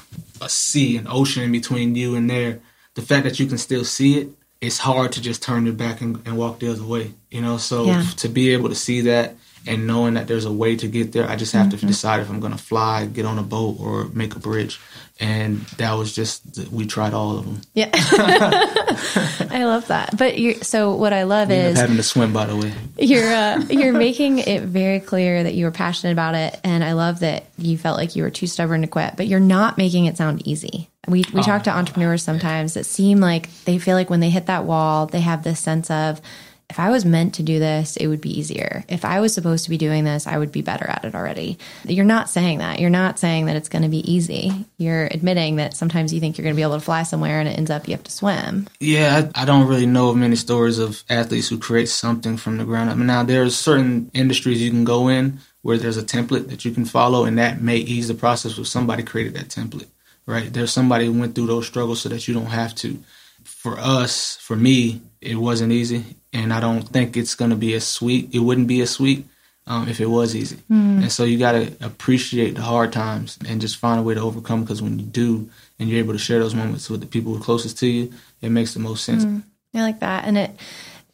a 0.41 0.49
sea, 0.49 0.97
an 0.97 1.07
ocean 1.09 1.43
in 1.43 1.51
between 1.51 1.95
you 1.95 2.15
and 2.15 2.29
there, 2.29 2.59
the 2.95 3.01
fact 3.01 3.25
that 3.25 3.39
you 3.39 3.45
can 3.45 3.57
still 3.57 3.83
see 3.83 4.19
it, 4.19 4.29
it's 4.65 4.77
hard 4.79 5.11
to 5.13 5.21
just 5.21 5.41
turn 5.43 5.65
your 5.65 5.75
back 5.75 6.01
and, 6.01 6.21
and 6.25 6.37
walk 6.37 6.59
the 6.59 6.69
other 6.71 6.83
way, 6.83 7.13
you 7.31 7.41
know? 7.41 7.57
So 7.57 7.85
Yeah. 7.85 8.03
to 8.17 8.29
be 8.29 8.51
able 8.53 8.69
to 8.69 8.75
see 8.75 9.01
that 9.01 9.35
and 9.67 9.87
knowing 9.87 10.13
that 10.13 10.27
there's 10.27 10.45
a 10.45 10.51
way 10.51 10.75
to 10.75 10.87
get 10.87 11.11
there, 11.11 11.27
I 11.27 11.35
just 11.35 11.53
have 11.53 11.69
to 11.71 11.77
decide 11.77 12.19
if 12.19 12.29
I'm 12.29 12.39
going 12.39 12.51
to 12.53 12.57
fly, 12.59 13.05
get 13.07 13.25
on 13.25 13.39
a 13.39 13.43
boat, 13.43 13.77
or 13.79 14.05
make 14.13 14.35
a 14.35 14.39
bridge. 14.39 14.79
And 15.19 15.61
that 15.77 15.93
was 15.93 16.13
just, 16.13 16.43
we 16.71 16.85
tried 16.85 17.13
all 17.13 17.37
of 17.39 17.45
them. 17.45 17.61
Yeah. 17.73 17.89
I 17.93 19.63
love 19.65 19.87
that. 19.87 20.17
But 20.17 20.37
you 20.37 20.55
so 20.55 20.93
what 20.95 21.13
I 21.13 21.23
love 21.23 21.49
We 21.49 21.55
is 21.55 21.77
having 21.79 21.95
to 21.97 22.03
swim, 22.03 22.33
by 22.33 22.45
the 22.45 22.55
way. 22.55 22.73
you're 22.97 23.33
uh, 23.33 23.61
you're 23.69 23.93
making 23.93 24.39
it 24.39 24.63
very 24.63 24.99
clear 24.99 25.43
that 25.43 25.53
you 25.53 25.65
were 25.65 25.71
passionate 25.71 26.11
about 26.13 26.35
it, 26.35 26.59
and 26.63 26.83
I 26.83 26.93
love 26.93 27.19
that 27.21 27.45
you 27.57 27.77
felt 27.77 27.97
like 27.97 28.15
you 28.15 28.23
were 28.23 28.29
too 28.29 28.47
stubborn 28.47 28.81
to 28.81 28.87
quit. 28.87 29.15
But 29.17 29.27
you're 29.27 29.39
not 29.39 29.77
making 29.77 30.05
it 30.05 30.17
sound 30.17 30.45
easy. 30.47 30.89
We 31.07 31.25
we 31.33 31.39
oh, 31.39 31.43
talk 31.43 31.63
to 31.63 31.71
entrepreneurs 31.71 32.23
sometimes 32.23 32.73
that 32.73 32.85
seem 32.85 33.19
like 33.19 33.49
they 33.65 33.77
feel 33.77 33.95
like 33.95 34.09
when 34.09 34.19
they 34.19 34.29
hit 34.29 34.47
that 34.47 34.65
wall, 34.65 35.05
they 35.05 35.21
have 35.21 35.43
this 35.43 35.59
sense 35.59 35.89
of. 35.89 36.21
If 36.67 36.79
I 36.79 36.89
was 36.89 37.05
meant 37.05 37.35
to 37.35 37.43
do 37.43 37.59
this, 37.59 37.95
it 37.95 38.07
would 38.07 38.21
be 38.21 38.39
easier. 38.39 38.83
If 38.89 39.05
I 39.05 39.19
was 39.19 39.35
supposed 39.35 39.65
to 39.65 39.69
be 39.69 39.77
doing 39.77 40.03
this, 40.03 40.25
I 40.25 40.35
would 40.39 40.51
be 40.51 40.63
better 40.63 40.89
at 40.89 41.05
it 41.05 41.13
already. 41.13 41.59
You're 41.83 42.05
not 42.05 42.27
saying 42.27 42.57
that. 42.57 42.79
You're 42.79 42.89
not 42.89 43.19
saying 43.19 43.45
that 43.45 43.55
it's 43.55 43.69
going 43.69 43.83
to 43.83 43.87
be 43.87 44.11
easy. 44.11 44.65
You're 44.79 45.05
admitting 45.11 45.57
that 45.57 45.75
sometimes 45.75 46.11
you 46.11 46.19
think 46.19 46.39
you're 46.39 46.43
going 46.43 46.55
to 46.55 46.57
be 46.57 46.63
able 46.63 46.73
to 46.73 46.83
fly 46.83 47.03
somewhere 47.03 47.39
and 47.39 47.47
it 47.47 47.55
ends 47.59 47.69
up 47.69 47.87
you 47.87 47.93
have 47.93 48.03
to 48.05 48.11
swim. 48.11 48.67
Yeah, 48.79 49.29
I, 49.35 49.43
I 49.43 49.45
don't 49.45 49.67
really 49.67 49.85
know 49.85 50.09
of 50.09 50.17
many 50.17 50.35
stories 50.35 50.79
of 50.79 51.03
athletes 51.07 51.49
who 51.49 51.59
create 51.59 51.87
something 51.87 52.35
from 52.35 52.57
the 52.57 52.65
ground 52.65 52.89
up. 52.89 52.97
Now, 52.97 53.21
there's 53.21 53.55
certain 53.55 54.09
industries 54.15 54.59
you 54.59 54.71
can 54.71 54.85
go 54.85 55.07
in 55.07 55.41
where 55.65 55.77
there's 55.77 55.97
a 55.97 56.03
template 56.03 56.47
that 56.49 56.63
you 56.63 56.71
can 56.71 56.85
follow, 56.85 57.25
and 57.25 57.39
that 57.39 57.59
may 57.59 57.77
ease 57.77 58.07
the 58.07 58.13
process 58.13 58.55
if 58.59 58.67
somebody 58.67 59.01
created 59.01 59.33
that 59.33 59.49
template, 59.49 59.87
right? 60.25 60.51
There's 60.51 60.71
somebody 60.71 61.05
who 61.05 61.19
went 61.19 61.35
through 61.35 61.47
those 61.47 61.67
struggles 61.67 62.01
so 62.01 62.09
that 62.09 62.27
you 62.27 62.33
don't 62.33 62.45
have 62.47 62.75
to. 62.75 62.99
For 63.43 63.77
us, 63.79 64.37
for 64.37 64.55
me, 64.55 65.01
it 65.21 65.35
wasn't 65.35 65.71
easy, 65.71 66.03
and 66.33 66.53
I 66.53 66.59
don't 66.59 66.87
think 66.87 67.17
it's 67.17 67.35
going 67.35 67.51
to 67.51 67.57
be 67.57 67.73
as 67.73 67.85
sweet. 67.85 68.33
It 68.33 68.39
wouldn't 68.39 68.67
be 68.67 68.81
as 68.81 68.91
sweet 68.91 69.25
um, 69.67 69.87
if 69.87 69.99
it 69.99 70.05
was 70.07 70.35
easy. 70.35 70.57
And 71.03 71.11
so 71.11 71.23
you 71.23 71.37
got 71.39 71.53
to 71.53 71.73
appreciate 71.81 72.55
the 72.55 72.61
hard 72.61 72.93
times 72.93 73.37
and 73.47 73.61
just 73.61 73.77
find 73.77 73.99
a 73.99 74.03
way 74.03 74.13
to 74.13 74.21
overcome. 74.21 74.61
Because 74.61 74.81
when 74.81 74.99
you 74.99 75.05
do, 75.05 75.49
and 75.79 75.89
you're 75.89 75.99
able 75.99 76.13
to 76.13 76.19
share 76.19 76.39
those 76.39 76.55
moments 76.55 76.89
with 76.89 77.01
the 77.01 77.07
people 77.07 77.37
closest 77.39 77.79
to 77.79 77.87
you, 77.87 78.13
it 78.41 78.49
makes 78.49 78.73
the 78.73 78.79
most 78.79 79.03
sense. 79.03 79.25
I 79.73 79.81
like 79.81 79.99
that. 79.99 80.25
And 80.25 80.37
it 80.37 80.51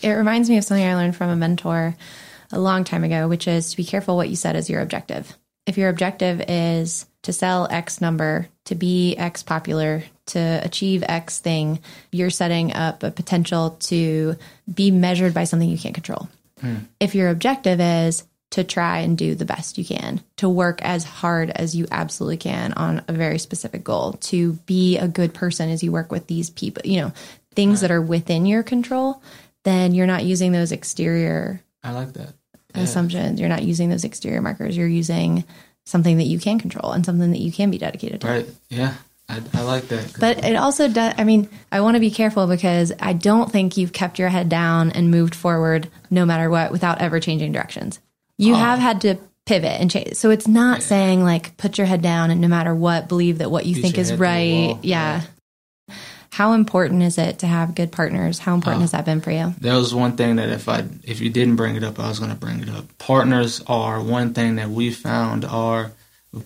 it 0.01 0.11
reminds 0.11 0.49
me 0.49 0.57
of 0.57 0.63
something 0.63 0.85
I 0.85 0.95
learned 0.95 1.15
from 1.15 1.29
a 1.29 1.35
mentor 1.35 1.95
a 2.51 2.59
long 2.59 2.83
time 2.83 3.03
ago, 3.03 3.27
which 3.27 3.47
is 3.47 3.71
to 3.71 3.77
be 3.77 3.83
careful 3.85 4.15
what 4.17 4.29
you 4.29 4.35
set 4.35 4.55
as 4.55 4.69
your 4.69 4.81
objective. 4.81 5.37
If 5.65 5.77
your 5.77 5.89
objective 5.89 6.41
is 6.47 7.05
to 7.23 7.33
sell 7.33 7.67
X 7.69 8.01
number, 8.01 8.47
to 8.65 8.75
be 8.75 9.15
X 9.15 9.43
popular, 9.43 10.03
to 10.27 10.61
achieve 10.63 11.03
X 11.07 11.39
thing, 11.39 11.79
you're 12.11 12.29
setting 12.29 12.73
up 12.73 13.03
a 13.03 13.11
potential 13.11 13.71
to 13.81 14.35
be 14.73 14.91
measured 14.91 15.33
by 15.33 15.43
something 15.43 15.69
you 15.69 15.77
can't 15.77 15.95
control. 15.95 16.29
Hmm. 16.59 16.77
If 16.99 17.15
your 17.15 17.29
objective 17.29 17.79
is 17.79 18.23
to 18.51 18.63
try 18.63 18.99
and 18.99 19.17
do 19.17 19.35
the 19.35 19.45
best 19.45 19.77
you 19.77 19.85
can, 19.85 20.21
to 20.37 20.49
work 20.49 20.81
as 20.81 21.03
hard 21.03 21.49
as 21.51 21.75
you 21.75 21.87
absolutely 21.91 22.37
can 22.37 22.73
on 22.73 23.03
a 23.07 23.13
very 23.13 23.37
specific 23.37 23.83
goal, 23.83 24.13
to 24.13 24.53
be 24.65 24.97
a 24.97 25.07
good 25.07 25.33
person 25.33 25.69
as 25.69 25.83
you 25.83 25.91
work 25.91 26.11
with 26.11 26.27
these 26.27 26.49
people, 26.49 26.81
you 26.85 27.01
know, 27.01 27.13
things 27.55 27.81
that 27.81 27.91
are 27.91 28.01
within 28.01 28.45
your 28.45 28.63
control, 28.63 29.21
then 29.63 29.93
you're 29.93 30.07
not 30.07 30.23
using 30.23 30.51
those 30.51 30.71
exterior 30.71 31.61
I 31.83 31.91
like 31.91 32.13
that. 32.13 32.33
Assumptions. 32.73 33.39
You're 33.39 33.49
not 33.49 33.63
using 33.63 33.89
those 33.89 34.03
exterior 34.03 34.41
markers. 34.41 34.75
You're 34.75 34.87
using 34.87 35.43
something 35.85 36.17
that 36.17 36.25
you 36.25 36.39
can 36.39 36.59
control 36.59 36.91
and 36.91 37.05
something 37.05 37.31
that 37.31 37.39
you 37.39 37.51
can 37.51 37.71
be 37.71 37.77
dedicated 37.77 38.21
to. 38.21 38.27
Right? 38.27 38.49
Yeah, 38.69 38.93
I, 39.27 39.41
I 39.53 39.61
like 39.61 39.87
that. 39.87 40.15
But 40.19 40.43
it 40.43 40.55
also 40.55 40.87
does, 40.87 41.13
I 41.17 41.23
mean, 41.23 41.49
I 41.71 41.81
want 41.81 41.95
to 41.95 41.99
be 41.99 42.11
careful 42.11 42.47
because 42.47 42.91
I 42.99 43.13
don't 43.13 43.51
think 43.51 43.77
you've 43.77 43.93
kept 43.93 44.19
your 44.19 44.29
head 44.29 44.49
down 44.49 44.91
and 44.91 45.11
moved 45.11 45.35
forward 45.35 45.89
no 46.09 46.25
matter 46.25 46.49
what 46.49 46.71
without 46.71 47.01
ever 47.01 47.19
changing 47.19 47.51
directions. 47.51 47.99
You 48.37 48.53
oh. 48.53 48.57
have 48.57 48.79
had 48.79 49.01
to 49.01 49.15
pivot 49.45 49.79
and 49.81 49.89
change. 49.89 50.15
So 50.15 50.29
it's 50.29 50.47
not 50.47 50.81
saying 50.81 51.23
like 51.23 51.57
put 51.57 51.77
your 51.77 51.87
head 51.87 52.01
down 52.01 52.31
and 52.31 52.41
no 52.41 52.47
matter 52.47 52.75
what, 52.75 53.07
believe 53.07 53.39
that 53.39 53.49
what 53.49 53.65
you 53.65 53.75
Beat 53.75 53.81
think 53.81 53.97
is 53.97 54.09
head 54.09 54.15
to 54.15 54.17
the 54.17 54.23
right. 54.23 54.67
wall. 54.67 54.79
Yeah. 54.83 55.21
How 56.41 56.53
important 56.53 57.03
is 57.03 57.19
it 57.19 57.37
to 57.39 57.45
have 57.45 57.75
good 57.75 57.91
partners? 57.91 58.39
How 58.39 58.55
important 58.55 58.81
has 58.81 58.93
that 58.93 59.05
been 59.05 59.21
for 59.21 59.29
you? 59.29 59.53
that 59.59 59.75
was 59.75 59.93
one 59.93 60.17
thing 60.17 60.37
that 60.37 60.49
if 60.49 60.67
I 60.67 60.85
if 61.03 61.21
you 61.21 61.29
didn't 61.29 61.55
bring 61.55 61.75
it 61.75 61.83
up, 61.83 61.99
I 61.99 62.09
was 62.09 62.17
going 62.17 62.31
to 62.31 62.35
bring 62.35 62.61
it 62.61 62.69
up. 62.69 62.85
Partners 62.97 63.61
are 63.67 64.01
one 64.01 64.33
thing 64.33 64.55
that 64.55 64.71
we 64.71 64.89
found 64.89 65.45
are 65.45 65.91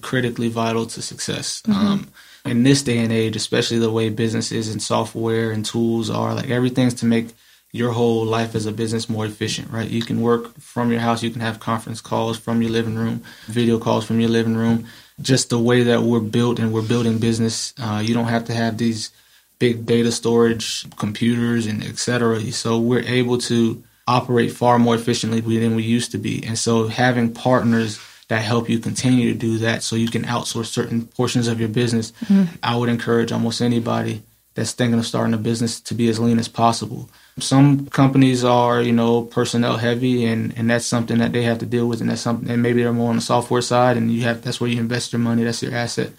critically 0.02 0.50
vital 0.50 0.86
to 0.86 1.02
success. 1.02 1.64
Um, 1.70 2.10
in 2.44 2.64
this 2.64 2.82
day 2.82 2.98
and 2.98 3.14
age, 3.14 3.38
especially 3.38 3.80
the 3.80 3.90
way 3.90 4.10
businesses 4.10 4.68
and 4.68 4.84
software 4.84 5.52
and 5.52 5.64
tools 5.64 6.10
are, 6.10 6.36
like 6.36 6.50
everything's 6.50 6.96
to 6.96 7.06
make 7.06 7.30
your 7.72 7.94
whole 7.94 8.26
life 8.26 8.54
as 8.54 8.66
a 8.66 8.74
business 8.74 9.08
more 9.08 9.26
efficient, 9.26 9.72
right? 9.72 9.90
You 9.90 10.02
can 10.02 10.20
work 10.20 10.60
from 10.60 10.92
your 10.92 11.00
house, 11.00 11.24
you 11.24 11.32
can 11.32 11.40
have 11.40 11.62
conference 11.62 12.02
calls 12.02 12.38
from 12.38 12.62
your 12.62 12.72
living 12.72 12.96
room, 12.96 13.24
video 13.48 13.80
calls 13.80 14.04
from 14.04 14.20
your 14.20 14.30
living 14.30 14.58
room. 14.58 14.88
Just 15.22 15.50
the 15.50 15.60
way 15.60 15.84
that 15.84 16.02
we're 16.02 16.20
built 16.20 16.60
and 16.60 16.74
we're 16.74 16.82
building 16.82 17.18
business, 17.18 17.74
uh, 17.82 18.04
you 18.06 18.14
don't 18.14 18.28
have 18.28 18.44
to 18.46 18.54
have 18.54 18.78
these 18.78 19.12
big 19.60 19.86
data 19.86 20.12
storage 20.12 20.86
computers 20.98 21.66
and 21.66 21.84
et 21.84 21.98
cetera. 21.98 22.40
So 22.52 22.80
we're 22.80 23.02
able 23.02 23.38
to 23.40 23.84
operate 24.08 24.52
far 24.52 24.78
more 24.78 24.96
efficiently 24.96 25.42
than 25.42 25.76
we 25.76 25.84
used 25.84 26.12
to 26.12 26.18
be. 26.18 26.44
And 26.46 26.58
so 26.58 26.88
having 26.88 27.34
partners 27.34 28.00
that 28.28 28.44
help 28.44 28.70
you 28.70 28.80
continue 28.80 29.32
to 29.32 29.38
do 29.38 29.58
that 29.60 29.84
so 29.84 29.96
you 29.96 30.10
can 30.10 30.24
outsource 30.24 30.66
certain 30.66 31.06
portions 31.08 31.48
of 31.48 31.60
your 31.60 31.70
business, 31.70 32.12
mm-hmm. 32.26 32.56
I 32.64 32.76
would 32.76 32.90
encourage 32.90 33.32
almost 33.32 33.62
anybody 33.62 34.24
that's 34.56 34.72
thinking 34.72 34.98
of 34.98 35.06
starting 35.06 35.34
a 35.34 35.38
business 35.38 35.82
to 35.82 35.94
be 35.94 36.08
as 36.08 36.20
lean 36.20 36.40
as 36.40 36.48
possible. 36.48 37.10
Some 37.40 37.88
companies 37.88 38.46
are, 38.46 38.82
you 38.82 38.94
know, 38.94 39.24
personnel 39.24 39.78
heavy 39.78 40.26
and, 40.26 40.58
and 40.58 40.70
that's 40.70 40.86
something 40.86 41.18
that 41.18 41.34
they 41.34 41.44
have 41.44 41.60
to 41.60 41.66
deal 41.66 41.88
with 41.88 42.00
and 42.00 42.10
that's 42.10 42.22
something 42.22 42.50
and 42.50 42.62
maybe 42.62 42.82
they're 42.82 42.94
more 42.94 43.10
on 43.10 43.18
the 43.18 43.22
software 43.22 43.62
side 43.62 43.98
and 43.98 44.12
you 44.12 44.22
have 44.22 44.42
that's 44.42 44.62
where 44.62 44.70
you 44.70 44.80
invest 44.80 45.12
your 45.12 45.20
money, 45.20 45.44
that's 45.44 45.62
your 45.62 45.76
asset. 45.76 46.12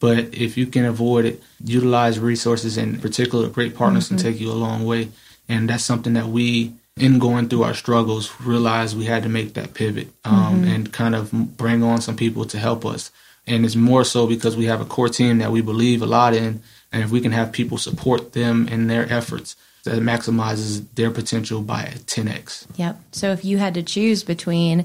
But 0.00 0.34
if 0.34 0.56
you 0.56 0.66
can 0.66 0.86
avoid 0.86 1.26
it, 1.26 1.42
utilize 1.62 2.18
resources, 2.18 2.78
in 2.78 2.98
particular, 2.98 3.48
great 3.48 3.76
partners 3.76 4.08
can 4.08 4.16
take 4.16 4.40
you 4.40 4.50
a 4.50 4.54
long 4.54 4.84
way. 4.86 5.10
And 5.48 5.68
that's 5.68 5.84
something 5.84 6.14
that 6.14 6.26
we, 6.26 6.72
in 6.96 7.18
going 7.18 7.48
through 7.48 7.64
our 7.64 7.74
struggles, 7.74 8.32
realized 8.40 8.96
we 8.96 9.04
had 9.04 9.22
to 9.24 9.28
make 9.28 9.54
that 9.54 9.74
pivot 9.74 10.08
um, 10.24 10.64
and 10.64 10.90
kind 10.90 11.14
of 11.14 11.30
bring 11.56 11.82
on 11.82 12.00
some 12.00 12.16
people 12.16 12.46
to 12.46 12.58
help 12.58 12.86
us. 12.86 13.10
And 13.46 13.64
it's 13.64 13.76
more 13.76 14.04
so 14.04 14.26
because 14.26 14.56
we 14.56 14.66
have 14.66 14.80
a 14.80 14.86
core 14.86 15.08
team 15.08 15.38
that 15.38 15.52
we 15.52 15.60
believe 15.60 16.02
a 16.02 16.06
lot 16.06 16.34
in. 16.34 16.62
And 16.92 17.04
if 17.04 17.10
we 17.10 17.20
can 17.20 17.32
have 17.32 17.52
people 17.52 17.76
support 17.76 18.32
them 18.32 18.68
in 18.68 18.86
their 18.86 19.10
efforts, 19.12 19.54
that 19.84 20.00
maximizes 20.00 20.84
their 20.94 21.10
potential 21.10 21.62
by 21.62 21.92
10x. 22.06 22.66
Yep. 22.76 23.00
So 23.12 23.32
if 23.32 23.44
you 23.44 23.58
had 23.58 23.74
to 23.74 23.82
choose 23.82 24.24
between 24.24 24.84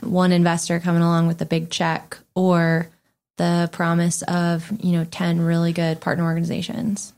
one 0.00 0.32
investor 0.32 0.80
coming 0.80 1.02
along 1.02 1.26
with 1.26 1.40
a 1.40 1.46
big 1.46 1.70
check 1.70 2.18
or 2.34 2.88
the 3.36 3.68
promise 3.72 4.22
of, 4.22 4.70
you 4.82 4.92
know, 4.92 5.04
10 5.04 5.40
really 5.40 5.72
good 5.72 6.00
partner 6.00 6.24
organizations? 6.24 7.12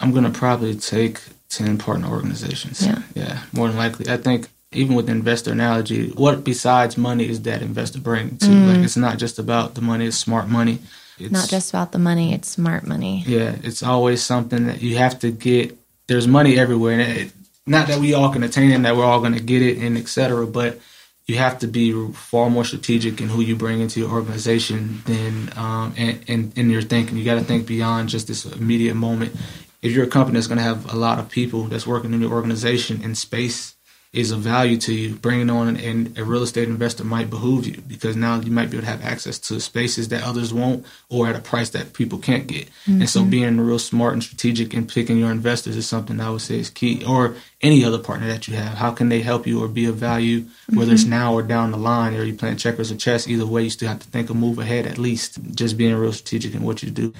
I'm 0.00 0.10
going 0.10 0.24
to 0.24 0.30
probably 0.30 0.74
take 0.74 1.20
10 1.50 1.78
partner 1.78 2.08
organizations. 2.08 2.84
Yeah. 2.84 3.02
Yeah, 3.14 3.42
more 3.52 3.68
than 3.68 3.76
likely. 3.76 4.08
I 4.08 4.16
think 4.16 4.48
even 4.72 4.96
with 4.96 5.06
the 5.06 5.12
investor 5.12 5.52
analogy, 5.52 6.10
what 6.10 6.44
besides 6.44 6.96
money 6.96 7.28
is 7.28 7.42
that 7.42 7.62
investor 7.62 8.00
bring 8.00 8.36
to? 8.38 8.46
Mm. 8.46 8.74
Like, 8.74 8.84
it's 8.84 8.96
not 8.96 9.18
just 9.18 9.38
about 9.38 9.74
the 9.74 9.80
money, 9.80 10.06
it's 10.06 10.16
smart 10.16 10.48
money. 10.48 10.78
It's, 11.18 11.30
Not 11.30 11.48
just 11.48 11.70
about 11.70 11.92
the 11.92 11.98
money, 11.98 12.32
it's 12.34 12.48
smart 12.48 12.86
money. 12.86 13.22
Yeah, 13.26 13.54
it's 13.62 13.82
always 13.82 14.22
something 14.22 14.66
that 14.66 14.82
you 14.82 14.96
have 14.96 15.18
to 15.20 15.30
get. 15.30 15.78
There's 16.06 16.26
money 16.26 16.58
everywhere, 16.58 16.98
and 16.98 17.18
it, 17.18 17.32
not 17.66 17.86
that 17.88 18.00
we 18.00 18.14
all 18.14 18.32
can 18.32 18.42
attain 18.42 18.72
it, 18.72 18.82
that 18.82 18.96
we're 18.96 19.04
all 19.04 19.20
going 19.20 19.34
to 19.34 19.42
get 19.42 19.62
it, 19.62 19.78
and 19.78 19.96
etc. 19.96 20.46
But 20.46 20.80
you 21.26 21.36
have 21.36 21.58
to 21.60 21.68
be 21.68 22.12
far 22.12 22.50
more 22.50 22.64
strategic 22.64 23.20
in 23.20 23.28
who 23.28 23.40
you 23.40 23.54
bring 23.54 23.80
into 23.80 24.00
your 24.00 24.10
organization 24.10 25.02
than 25.06 25.52
um, 25.56 25.94
and, 25.96 26.24
and 26.28 26.58
in 26.58 26.70
your 26.70 26.82
thinking. 26.82 27.16
You 27.16 27.24
got 27.24 27.36
to 27.36 27.44
think 27.44 27.66
beyond 27.66 28.08
just 28.08 28.26
this 28.26 28.44
immediate 28.44 28.94
moment. 28.94 29.34
If 29.82 29.92
you're 29.92 30.04
a 30.04 30.08
company 30.08 30.36
that's 30.36 30.46
going 30.46 30.58
to 30.58 30.64
have 30.64 30.92
a 30.92 30.96
lot 30.96 31.18
of 31.18 31.28
people 31.28 31.64
that's 31.64 31.86
working 31.86 32.12
in 32.12 32.20
your 32.20 32.32
organization, 32.32 33.02
in 33.02 33.14
space 33.14 33.76
is 34.12 34.30
of 34.30 34.40
value 34.40 34.76
to 34.76 34.92
you, 34.92 35.14
bringing 35.14 35.48
on 35.48 35.76
and 35.76 36.18
a 36.18 36.24
real 36.24 36.42
estate 36.42 36.68
investor 36.68 37.02
might 37.02 37.30
behoove 37.30 37.66
you 37.66 37.80
because 37.88 38.14
now 38.14 38.38
you 38.38 38.50
might 38.50 38.70
be 38.70 38.76
able 38.76 38.84
to 38.84 38.90
have 38.90 39.02
access 39.02 39.38
to 39.38 39.58
spaces 39.58 40.08
that 40.08 40.22
others 40.22 40.52
won't 40.52 40.84
or 41.08 41.28
at 41.28 41.36
a 41.36 41.40
price 41.40 41.70
that 41.70 41.94
people 41.94 42.18
can't 42.18 42.46
get. 42.46 42.68
And 42.86 43.08
so 43.08 43.20
mm-hmm. 43.20 43.30
being 43.30 43.60
real 43.60 43.78
smart 43.78 44.12
and 44.12 44.22
strategic 44.22 44.74
in 44.74 44.86
picking 44.86 45.16
your 45.16 45.30
investors 45.30 45.76
is 45.76 45.88
something 45.88 46.20
I 46.20 46.28
would 46.28 46.42
say 46.42 46.58
is 46.58 46.68
key. 46.68 47.02
Or 47.04 47.36
any 47.62 47.84
other 47.84 47.98
partner 47.98 48.26
that 48.26 48.48
you 48.48 48.56
have. 48.56 48.76
How 48.76 48.90
can 48.90 49.08
they 49.08 49.20
help 49.20 49.46
you 49.46 49.62
or 49.62 49.68
be 49.68 49.86
of 49.86 49.94
value, 49.94 50.46
whether 50.74 50.92
it's 50.92 51.02
mm-hmm. 51.02 51.10
now 51.10 51.34
or 51.34 51.42
down 51.42 51.70
the 51.70 51.76
line, 51.76 52.14
or 52.14 52.24
you 52.24 52.34
playing 52.34 52.56
checkers 52.56 52.90
or 52.90 52.96
chess, 52.96 53.28
either 53.28 53.46
way 53.46 53.62
you 53.62 53.70
still 53.70 53.88
have 53.88 54.00
to 54.00 54.08
think 54.08 54.30
a 54.30 54.34
move 54.34 54.58
ahead 54.58 54.86
at 54.86 54.98
least. 54.98 55.38
Just 55.54 55.76
being 55.78 55.94
real 55.94 56.12
strategic 56.12 56.54
in 56.54 56.62
what 56.62 56.82
you 56.82 56.90
do. 56.90 57.14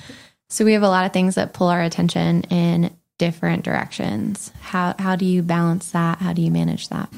So 0.49 0.65
we 0.65 0.73
have 0.75 0.83
a 0.83 0.89
lot 0.89 1.07
of 1.07 1.13
things 1.13 1.37
that 1.37 1.55
pull 1.55 1.69
our 1.69 1.81
attention 1.81 2.43
in 2.45 2.95
different 3.23 3.63
directions. 3.63 4.51
How 4.63 4.97
how 4.99 5.15
do 5.15 5.25
you 5.25 5.43
balance 5.43 5.93
that? 5.93 6.19
How 6.19 6.33
do 6.33 6.43
you 6.43 6.51
manage 6.51 6.89
that? 6.89 7.09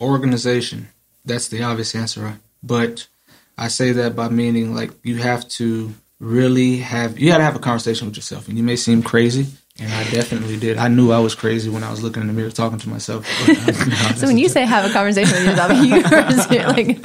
organization. 0.00 0.88
That's 1.24 1.46
the 1.46 1.62
obvious 1.62 1.94
answer. 1.94 2.40
But 2.64 3.06
I 3.56 3.68
say 3.68 3.92
that 3.92 4.16
by 4.16 4.28
meaning 4.28 4.74
like 4.74 4.90
you 5.04 5.18
have 5.18 5.46
to 5.60 5.94
really 6.18 6.78
have 6.78 7.16
you 7.16 7.28
got 7.28 7.38
to 7.38 7.44
have 7.44 7.54
a 7.54 7.60
conversation 7.60 8.08
with 8.08 8.16
yourself, 8.16 8.48
and 8.48 8.58
you 8.58 8.64
may 8.64 8.74
seem 8.74 9.04
crazy, 9.04 9.46
and 9.78 9.92
I 9.92 10.02
definitely 10.10 10.56
did. 10.56 10.78
I 10.78 10.88
knew 10.88 11.12
I 11.12 11.20
was 11.20 11.36
crazy 11.36 11.70
when 11.70 11.84
I 11.84 11.92
was 11.92 12.02
looking 12.02 12.22
in 12.22 12.26
the 12.26 12.34
mirror 12.34 12.50
talking 12.50 12.80
to 12.80 12.88
myself. 12.88 13.24
Uh, 13.48 13.72
no, 13.88 14.14
So 14.16 14.26
when 14.26 14.38
you 14.38 14.48
say 14.48 14.66
have 14.66 14.90
a 14.90 14.92
conversation 14.92 15.32
with 15.32 15.46
yourself, 15.46 16.50
you're 16.50 16.66
like 16.66 16.98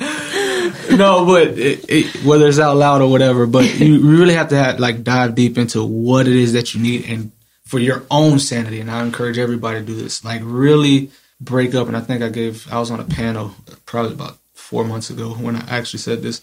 no, 0.98 1.26
but 1.26 1.50
it, 1.50 1.86
it, 1.90 2.26
whether 2.26 2.48
it's 2.48 2.60
out 2.60 2.78
loud 2.78 3.02
or 3.04 3.12
whatever, 3.12 3.46
but 3.46 3.80
you 3.80 4.00
really 4.00 4.34
have 4.34 4.50
to 4.50 4.58
have, 4.58 4.80
like 4.80 5.04
dive 5.04 5.36
deep 5.36 5.60
into 5.60 5.84
what 5.84 6.28
it 6.28 6.36
is 6.36 6.54
that 6.54 6.74
you 6.74 6.82
need 6.82 7.06
and 7.06 7.32
for 7.68 7.80
your 7.80 8.04
own 8.10 8.40
sanity. 8.40 8.80
And 8.80 8.90
I 8.90 9.04
encourage 9.04 9.38
everybody 9.38 9.80
to 9.80 9.86
do 9.86 9.96
this. 9.96 10.24
Like 10.24 10.42
really 10.44 11.12
break 11.42 11.76
up. 11.76 11.88
And 11.88 11.98
I 11.98 12.00
think 12.00 12.24
I 12.24 12.30
gave 12.30 12.72
I 12.72 12.80
was 12.80 12.90
on 12.90 13.00
a 13.00 13.06
panel 13.06 13.54
probably 13.86 14.14
about 14.14 14.38
four 14.54 14.84
months 14.84 15.10
ago 15.10 15.30
when 15.32 15.56
I 15.56 15.66
actually 15.70 16.00
said 16.00 16.22
this. 16.22 16.42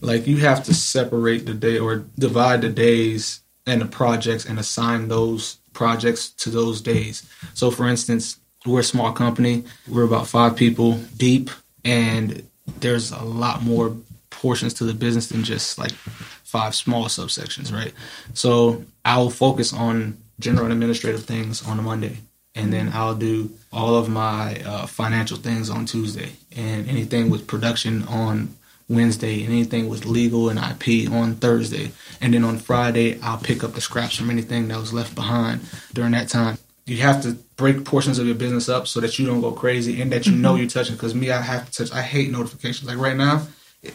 Like 0.00 0.26
you 0.26 0.38
have 0.38 0.64
to 0.64 0.74
separate 0.74 1.44
the 1.46 1.54
day 1.54 1.78
or 1.78 2.04
divide 2.18 2.62
the 2.62 2.68
days 2.68 3.40
and 3.66 3.80
the 3.80 3.86
projects 3.86 4.46
and 4.46 4.58
assign 4.58 5.08
those 5.08 5.56
projects 5.72 6.30
to 6.30 6.50
those 6.50 6.80
days. 6.80 7.28
So 7.54 7.70
for 7.70 7.88
instance, 7.88 8.38
we're 8.64 8.80
a 8.80 8.84
small 8.84 9.12
company. 9.12 9.64
We're 9.88 10.04
about 10.04 10.28
five 10.28 10.56
people 10.56 11.00
deep 11.16 11.50
and 11.84 12.46
there's 12.78 13.10
a 13.10 13.22
lot 13.22 13.62
more 13.62 13.96
portions 14.30 14.74
to 14.74 14.84
the 14.84 14.94
business 14.94 15.28
than 15.28 15.42
just 15.42 15.78
like 15.78 15.92
five 15.92 16.74
small 16.74 17.06
subsections, 17.06 17.72
right? 17.72 17.92
So 18.34 18.84
I'll 19.04 19.30
focus 19.30 19.72
on 19.72 20.19
general 20.40 20.64
and 20.64 20.72
administrative 20.72 21.24
things 21.24 21.66
on 21.66 21.78
a 21.78 21.82
Monday, 21.82 22.18
and 22.54 22.72
then 22.72 22.90
I'll 22.92 23.14
do 23.14 23.50
all 23.72 23.94
of 23.94 24.08
my 24.08 24.60
uh, 24.64 24.86
financial 24.86 25.36
things 25.36 25.70
on 25.70 25.86
Tuesday, 25.86 26.32
and 26.56 26.88
anything 26.88 27.30
with 27.30 27.46
production 27.46 28.02
on 28.04 28.56
Wednesday, 28.88 29.44
and 29.44 29.52
anything 29.52 29.88
with 29.88 30.04
legal 30.04 30.48
and 30.48 30.58
IP 30.58 31.10
on 31.10 31.36
Thursday, 31.36 31.92
and 32.20 32.34
then 32.34 32.42
on 32.44 32.58
Friday 32.58 33.20
I'll 33.20 33.38
pick 33.38 33.62
up 33.62 33.74
the 33.74 33.80
scraps 33.80 34.16
from 34.16 34.30
anything 34.30 34.68
that 34.68 34.78
was 34.78 34.92
left 34.92 35.14
behind 35.14 35.60
during 35.92 36.12
that 36.12 36.28
time. 36.28 36.58
You 36.86 36.96
have 36.98 37.22
to 37.22 37.34
break 37.56 37.84
portions 37.84 38.18
of 38.18 38.26
your 38.26 38.34
business 38.34 38.68
up 38.68 38.88
so 38.88 38.98
that 39.00 39.18
you 39.18 39.26
don't 39.26 39.42
go 39.42 39.52
crazy 39.52 40.00
and 40.00 40.10
that 40.10 40.26
you 40.26 40.32
know 40.32 40.56
you're 40.56 40.68
touching. 40.68 40.96
Because 40.96 41.14
me, 41.14 41.30
I 41.30 41.40
have 41.40 41.70
to 41.70 41.84
touch. 41.84 41.96
I 41.96 42.02
hate 42.02 42.32
notifications. 42.32 42.88
Like 42.88 42.98
right 42.98 43.16
now, 43.16 43.46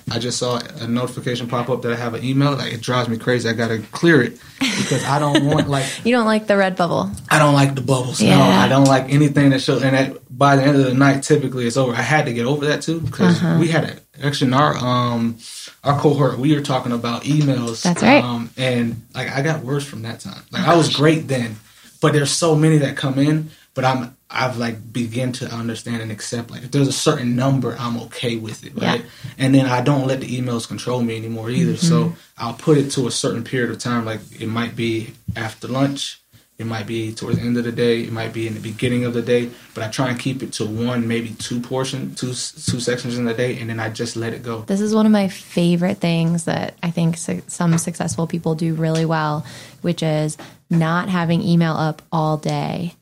I 0.10 0.18
just 0.18 0.40
saw 0.40 0.60
a 0.82 0.88
notification 0.88 1.48
pop 1.48 1.70
up 1.70 1.84
that 1.84 1.92
I 1.92 1.96
have 1.96 2.16
an 2.16 2.24
email. 2.24 2.54
Like 2.56 2.74
it 2.74 2.82
drives 2.82 3.08
me 3.08 3.18
crazy. 3.18 3.48
I 3.48 3.54
gotta 3.54 3.80
clear 3.92 4.20
it 4.24 4.40
because 4.60 5.04
I 5.04 5.20
don't 5.20 5.46
want 5.46 5.70
like 5.76 5.86
you 6.04 6.12
don't 6.16 6.26
like 6.26 6.48
the 6.48 6.58
red 6.58 6.76
bubble. 6.76 7.12
I 7.30 7.38
don't 7.38 7.54
like 7.54 7.76
the 7.76 7.82
bubbles. 7.82 8.20
No, 8.22 8.42
I 8.42 8.68
don't 8.68 8.86
like 8.88 9.12
anything 9.14 9.52
that 9.52 9.60
shows. 9.62 9.84
And 9.84 9.96
that, 9.96 10.18
by 10.36 10.56
the 10.56 10.64
end 10.64 10.78
of 10.78 10.86
the 10.86 10.94
night, 10.96 11.22
typically 11.22 11.68
it's 11.68 11.78
over. 11.78 11.94
I 11.94 12.02
had 12.02 12.26
to 12.26 12.34
get 12.34 12.48
over 12.48 12.66
that 12.66 12.82
too 12.82 13.00
because 13.00 13.38
Uh-huh. 13.38 13.58
we 13.60 13.68
had 13.68 13.84
a, 13.84 14.26
actually 14.26 14.48
in 14.48 14.54
our 14.56 14.76
um 14.78 15.38
our 15.84 16.00
cohort 16.00 16.40
we 16.40 16.56
were 16.56 16.62
talking 16.62 16.92
about 16.92 17.22
emails. 17.24 17.84
That's 17.84 18.02
right. 18.02 18.24
Um, 18.24 18.50
and 18.58 19.06
like 19.14 19.30
I 19.30 19.44
got 19.44 19.64
worse 19.64 19.86
from 19.86 20.02
that 20.02 20.20
time. 20.20 20.42
Like 20.52 20.68
I 20.68 20.76
was 20.76 20.96
great 20.96 21.28
then, 21.28 21.58
but 22.02 22.14
there's 22.14 22.32
so 22.32 22.56
many 22.56 22.80
that 22.80 22.98
come 22.98 23.20
in. 23.20 23.52
But 23.76 23.86
I'm 23.86 24.18
I've 24.36 24.58
like 24.58 24.92
begin 24.92 25.32
to 25.34 25.46
understand 25.48 26.02
and 26.02 26.12
accept 26.12 26.52
like 26.52 26.64
if 26.64 26.72
there's 26.72 26.88
a 26.88 26.92
certain 26.94 27.36
number, 27.36 27.76
I'm 27.80 27.98
okay 28.04 28.36
with 28.36 28.66
it, 28.66 28.74
right? 28.76 29.02
Yeah. 29.02 29.32
And 29.38 29.56
then 29.56 29.66
I 29.66 29.82
don't 29.82 30.06
let 30.08 30.20
the 30.22 30.28
emails 30.38 30.68
control 30.68 31.02
me 31.02 31.16
anymore 31.18 31.50
either. 31.50 31.78
So 31.78 31.96
Mm-hmm. 32.06 32.20
I'll 32.38 32.54
put 32.54 32.78
it 32.78 32.90
to 32.92 33.08
a 33.08 33.12
certain 33.12 33.44
period 33.44 33.72
of 33.72 33.80
time. 33.80 34.04
Like 34.06 34.20
it 34.40 34.48
might 34.48 34.76
be 34.76 35.14
after 35.38 35.68
lunch, 35.70 36.22
it 36.58 36.66
might 36.66 36.86
be 36.88 37.14
towards 37.14 37.38
the 37.38 37.44
end 37.44 37.58
of 37.58 37.64
the 37.66 37.72
day, 37.72 38.02
it 38.04 38.12
might 38.12 38.34
be 38.34 38.48
in 38.48 38.54
the 38.54 38.60
beginning 38.60 39.04
of 39.06 39.14
the 39.14 39.22
day. 39.22 39.50
But 39.74 39.84
I 39.84 39.90
try 39.90 40.10
and 40.10 40.20
keep 40.20 40.42
it 40.44 40.52
to 40.54 40.66
one, 40.66 41.08
maybe 41.08 41.30
two 41.38 41.60
portion, 41.62 42.14
two 42.16 42.28
two 42.28 42.80
sections 42.80 43.18
in 43.18 43.26
the 43.26 43.34
day, 43.34 43.58
and 43.60 43.70
then 43.70 43.80
I 43.80 43.90
just 43.90 44.16
let 44.16 44.34
it 44.34 44.44
go. 44.44 44.62
This 44.62 44.82
is 44.82 44.94
one 44.94 45.06
of 45.06 45.12
my 45.12 45.28
favorite 45.30 45.98
things 45.98 46.44
that 46.46 46.76
I 46.84 46.92
think 46.92 47.18
su- 47.18 47.42
some 47.48 47.78
successful 47.78 48.28
people 48.28 48.56
do 48.56 48.74
really 48.74 49.06
well, 49.06 49.46
which 49.82 50.02
is 50.04 50.38
not 50.70 51.10
having 51.10 51.42
email 51.42 51.74
up 51.74 52.02
all 52.12 52.38
day, 52.38 52.96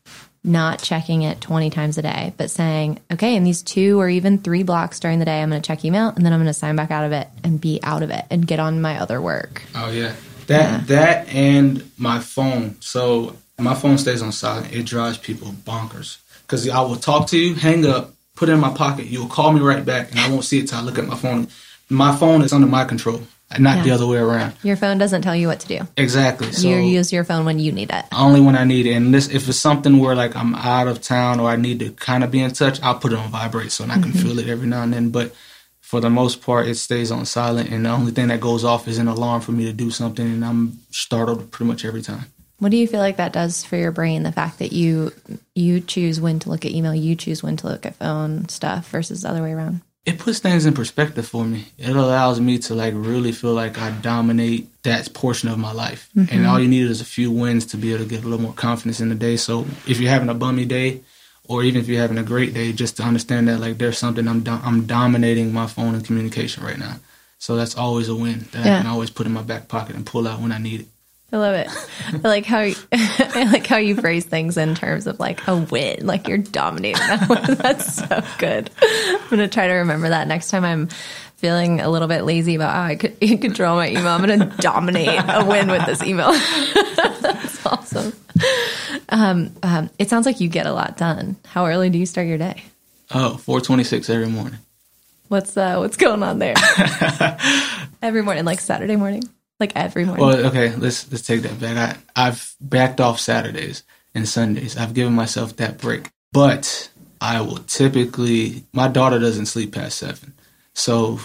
not 0.44 0.82
checking 0.82 1.22
it 1.22 1.40
20 1.40 1.70
times 1.70 1.98
a 1.98 2.02
day, 2.02 2.34
but 2.38 2.52
saying, 2.52 3.00
okay, 3.12 3.36
in 3.36 3.44
these 3.44 3.62
two 3.62 4.00
or 4.00 4.10
even 4.10 4.38
three 4.38 4.64
blocks 4.64 5.00
during 5.00 5.20
the 5.20 5.26
day, 5.26 5.42
I'm 5.42 5.50
going 5.50 5.62
to 5.62 5.66
check 5.66 5.86
email 5.86 6.10
and 6.10 6.26
then 6.26 6.34
I'm 6.34 6.40
going 6.40 6.48
to 6.48 6.54
sign 6.54 6.76
back 6.76 6.92
out 6.92 7.06
of 7.06 7.12
it 7.12 7.28
and 7.44 7.62
be 7.62 7.80
out 7.84 8.04
of 8.04 8.10
it 8.10 8.26
and 8.30 8.46
get 8.46 8.60
on 8.60 8.82
my 8.82 9.00
other 9.00 9.22
work. 9.22 9.64
Oh 9.76 9.90
yeah, 9.90 10.16
that 10.48 10.88
that 10.88 11.30
and 11.30 11.90
my 11.98 12.20
phone. 12.20 12.76
So 12.82 13.38
my 13.58 13.74
phone 13.74 13.98
stays 13.98 14.22
on 14.22 14.32
silent. 14.32 14.74
It 14.74 14.86
drives 14.86 15.18
people 15.18 15.50
bonkers 15.50 16.18
because 16.42 16.68
I 16.68 16.82
will 16.82 16.98
talk 16.98 17.28
to 17.28 17.38
you, 17.38 17.56
hang 17.56 17.86
up, 17.86 18.14
put 18.36 18.50
it 18.50 18.54
in 18.54 18.60
my 18.60 18.74
pocket. 18.74 19.06
You'll 19.06 19.28
call 19.28 19.54
me 19.54 19.62
right 19.62 19.86
back, 19.86 20.12
and 20.12 20.20
I 20.20 20.30
won't 20.30 20.44
see 20.44 20.60
it 20.60 20.68
till 20.68 20.80
I 20.80 20.82
look 20.82 20.98
at 20.98 21.08
my 21.08 21.16
phone. 21.16 21.48
My 21.90 22.16
phone 22.16 22.42
is 22.42 22.54
under 22.54 22.68
my 22.68 22.86
control, 22.86 23.22
not 23.60 23.84
the 23.84 23.92
other 23.92 24.08
way 24.08 24.18
around. 24.18 24.54
Your 24.64 24.76
phone 24.76 24.98
doesn't 24.98 25.22
tell 25.22 25.36
you 25.36 25.48
what 25.48 25.60
to 25.62 25.68
do. 25.68 25.88
Exactly. 25.98 26.52
So 26.52 26.68
you 26.68 26.78
use 26.78 27.12
your 27.12 27.24
phone 27.24 27.46
when 27.46 27.60
you 27.60 27.72
need 27.72 27.92
it. 27.92 28.06
only 28.12 28.42
when 28.42 28.56
I 28.56 28.64
need 28.64 28.86
it. 28.86 28.94
And 28.94 29.14
this, 29.14 29.30
if 29.30 29.48
it's 29.48 29.60
something 29.60 30.00
where 30.00 30.16
like 30.16 30.36
I'm 30.36 30.56
out 30.56 30.88
of 30.88 31.02
town 31.02 31.40
or 31.40 31.50
I 31.50 31.56
need 31.56 31.80
to 31.80 31.92
kind 31.92 32.24
of 32.24 32.32
be 32.32 32.42
in 32.42 32.52
touch, 32.52 32.82
I'll 32.82 33.00
put 33.00 33.14
it 33.14 33.20
on 33.20 33.30
vibrate 33.30 33.72
so 33.72 33.84
I 33.86 33.88
can 33.88 34.04
mm-hmm. 34.04 34.20
feel 34.20 34.40
it 34.40 34.48
every 34.48 34.68
now 34.68 34.84
and 34.84 34.94
then. 34.94 35.10
But 35.10 35.34
for 35.94 36.00
the 36.00 36.10
most 36.10 36.42
part, 36.42 36.68
it 36.68 36.76
stays 36.76 37.12
on 37.12 37.24
silent, 37.24 37.70
and 37.70 37.86
the 37.86 37.90
only 37.92 38.12
thing 38.12 38.30
that 38.30 38.42
goes 38.42 38.64
off 38.64 38.88
is 38.88 38.98
an 38.98 39.08
alarm 39.08 39.42
for 39.42 39.52
me 39.52 39.66
to 39.66 39.74
do 39.74 39.92
something, 39.92 40.26
and 40.26 40.44
I'm 40.44 40.80
startled 40.90 41.52
pretty 41.52 41.68
much 41.68 41.86
every 41.86 42.02
time. 42.02 42.26
What 42.58 42.72
do 42.72 42.78
you 42.78 42.88
feel 42.88 43.00
like 43.00 43.18
that 43.18 43.32
does 43.34 43.64
for 43.64 43.76
your 43.76 43.92
brain? 43.92 44.24
The 44.24 44.32
fact 44.32 44.58
that 44.58 44.72
you 44.72 45.12
you 45.54 45.82
choose 45.82 46.20
when 46.20 46.40
to 46.40 46.50
look 46.50 46.66
at 46.66 46.72
email, 46.72 46.96
you 46.96 47.16
choose 47.16 47.44
when 47.44 47.58
to 47.58 47.68
look 47.68 47.86
at 47.86 47.96
phone 47.96 48.50
stuff 48.50 48.90
versus 48.90 49.22
the 49.22 49.30
other 49.30 49.44
way 49.44 49.52
around. 49.52 49.82
It 50.06 50.20
puts 50.20 50.40
things 50.40 50.66
in 50.66 50.74
perspective 50.74 51.26
for 51.26 51.46
me. 51.46 51.68
It 51.78 51.96
allows 51.96 52.42
me 52.42 52.58
to 52.60 52.76
like 52.76 52.94
really 52.96 53.32
feel 53.32 53.54
like 53.54 53.80
I 53.80 53.92
dominate 53.92 54.68
that 54.84 55.14
portion 55.14 55.48
of 55.48 55.58
my 55.58 55.72
life. 55.72 56.10
And 56.14 56.28
mm-hmm. 56.28 56.46
all 56.46 56.60
you 56.60 56.68
need 56.68 56.90
is 56.90 57.00
a 57.00 57.06
few 57.06 57.32
wins 57.32 57.66
to 57.68 57.78
be 57.78 57.94
able 57.94 58.04
to 58.04 58.10
get 58.10 58.20
a 58.22 58.28
little 58.28 58.44
more 58.44 58.54
confidence 58.54 59.00
in 59.00 59.08
the 59.08 59.16
day. 59.16 59.38
So 59.38 59.62
if 59.88 60.02
you're 60.02 60.12
having 60.12 60.28
a 60.28 60.34
bummy 60.34 60.66
day, 60.66 61.02
or 61.48 61.64
even 61.64 61.82
if 61.82 61.88
you're 61.88 62.02
having 62.02 62.18
a 62.18 62.24
great 62.24 62.54
day, 62.54 62.74
just 62.74 62.98
to 62.98 63.04
understand 63.04 63.48
that 63.48 63.60
like 63.60 63.78
there's 63.78 63.98
something 63.98 64.28
I'm 64.28 64.42
do- 64.42 64.60
I'm 64.64 64.86
dominating 64.86 65.54
my 65.54 65.68
phone 65.68 65.96
and 65.96 66.06
communication 66.06 66.64
right 66.64 66.78
now. 66.78 66.98
So 67.38 67.56
that's 67.56 67.76
always 67.76 68.08
a 68.08 68.16
win 68.16 68.48
that 68.52 68.66
Yeah. 68.66 68.76
I 68.76 68.78
can 68.80 68.88
always 68.88 69.10
put 69.10 69.26
in 69.26 69.34
my 69.34 69.42
back 69.42 69.68
pocket 69.68 69.96
and 69.96 70.06
pull 70.06 70.28
out 70.28 70.40
when 70.40 70.52
I 70.52 70.58
need 70.58 70.82
it. 70.82 70.88
I 71.34 71.38
love 71.38 71.56
it. 71.56 71.68
I 72.24 72.28
like 72.28 72.46
how 72.46 72.60
I 72.92 73.50
like 73.52 73.66
how 73.66 73.78
you 73.78 73.96
phrase 73.96 74.24
things 74.24 74.56
in 74.56 74.76
terms 74.76 75.08
of 75.08 75.20
like 75.20 75.46
a 75.48 75.58
win, 75.58 76.06
like 76.06 76.28
you're 76.28 76.38
dominating 76.38 77.00
that 77.00 77.28
one. 77.28 77.56
That's 77.58 77.96
so 77.96 78.22
good. 78.38 78.70
I'm 78.80 79.30
gonna 79.32 79.48
try 79.48 79.66
to 79.68 79.74
remember 79.74 80.10
that 80.10 80.28
next 80.28 80.52
time 80.52 80.64
I'm 80.64 80.90
feeling 81.38 81.82
a 81.82 81.90
little 81.90 82.08
bit 82.08 82.22
lazy 82.24 82.54
about 82.54 82.76
how 82.76 82.84
I 82.84 82.96
could 82.96 83.20
control 83.42 83.76
my 83.78 83.90
email. 83.90 84.10
I'm 84.10 84.22
gonna 84.22 84.56
dominate 84.58 85.08
a 85.10 85.44
win 85.44 85.70
with 85.70 85.84
this 85.88 86.04
email. 86.04 86.34
That's 87.22 87.66
awesome. 87.66 88.14
Um, 89.10 89.56
um, 89.64 89.90
it 89.98 90.10
sounds 90.10 90.28
like 90.28 90.40
you 90.40 90.50
get 90.50 90.68
a 90.68 90.72
lot 90.74 90.98
done. 90.98 91.36
How 91.46 91.66
early 91.66 91.90
do 91.90 91.98
you 91.98 92.06
start 92.06 92.28
your 92.28 92.38
day? 92.38 92.64
Oh, 93.10 93.38
426 93.38 94.08
every 94.12 94.28
morning. 94.28 94.60
What's 95.30 95.58
uh 95.58 95.78
what's 95.78 95.98
going 95.98 96.22
on 96.22 96.38
there? 96.38 96.54
every 98.04 98.22
morning, 98.22 98.46
like 98.46 98.60
Saturday 98.60 98.98
morning, 98.98 99.24
like 99.60 99.74
every 99.76 100.06
morning. 100.06 100.26
Well, 100.26 100.46
okay, 100.48 100.76
let's 100.76 101.12
let's 101.12 101.26
take 101.26 101.42
that 101.44 101.60
back. 101.60 102.00
I, 102.16 102.28
I've 102.28 102.56
backed 102.60 103.00
off 103.00 103.20
Saturdays 103.20 103.84
and 104.14 104.28
Sundays. 104.28 104.78
I've 104.78 104.94
given 104.94 105.14
myself 105.14 105.56
that 105.58 105.80
break, 105.80 106.10
but 106.32 106.90
I 107.22 107.42
will 107.42 107.58
typically. 107.58 108.66
My 108.74 108.88
daughter 108.88 109.20
doesn't 109.20 109.46
sleep 109.48 109.74
past 109.74 109.98
seven, 109.98 110.34
so 110.74 111.20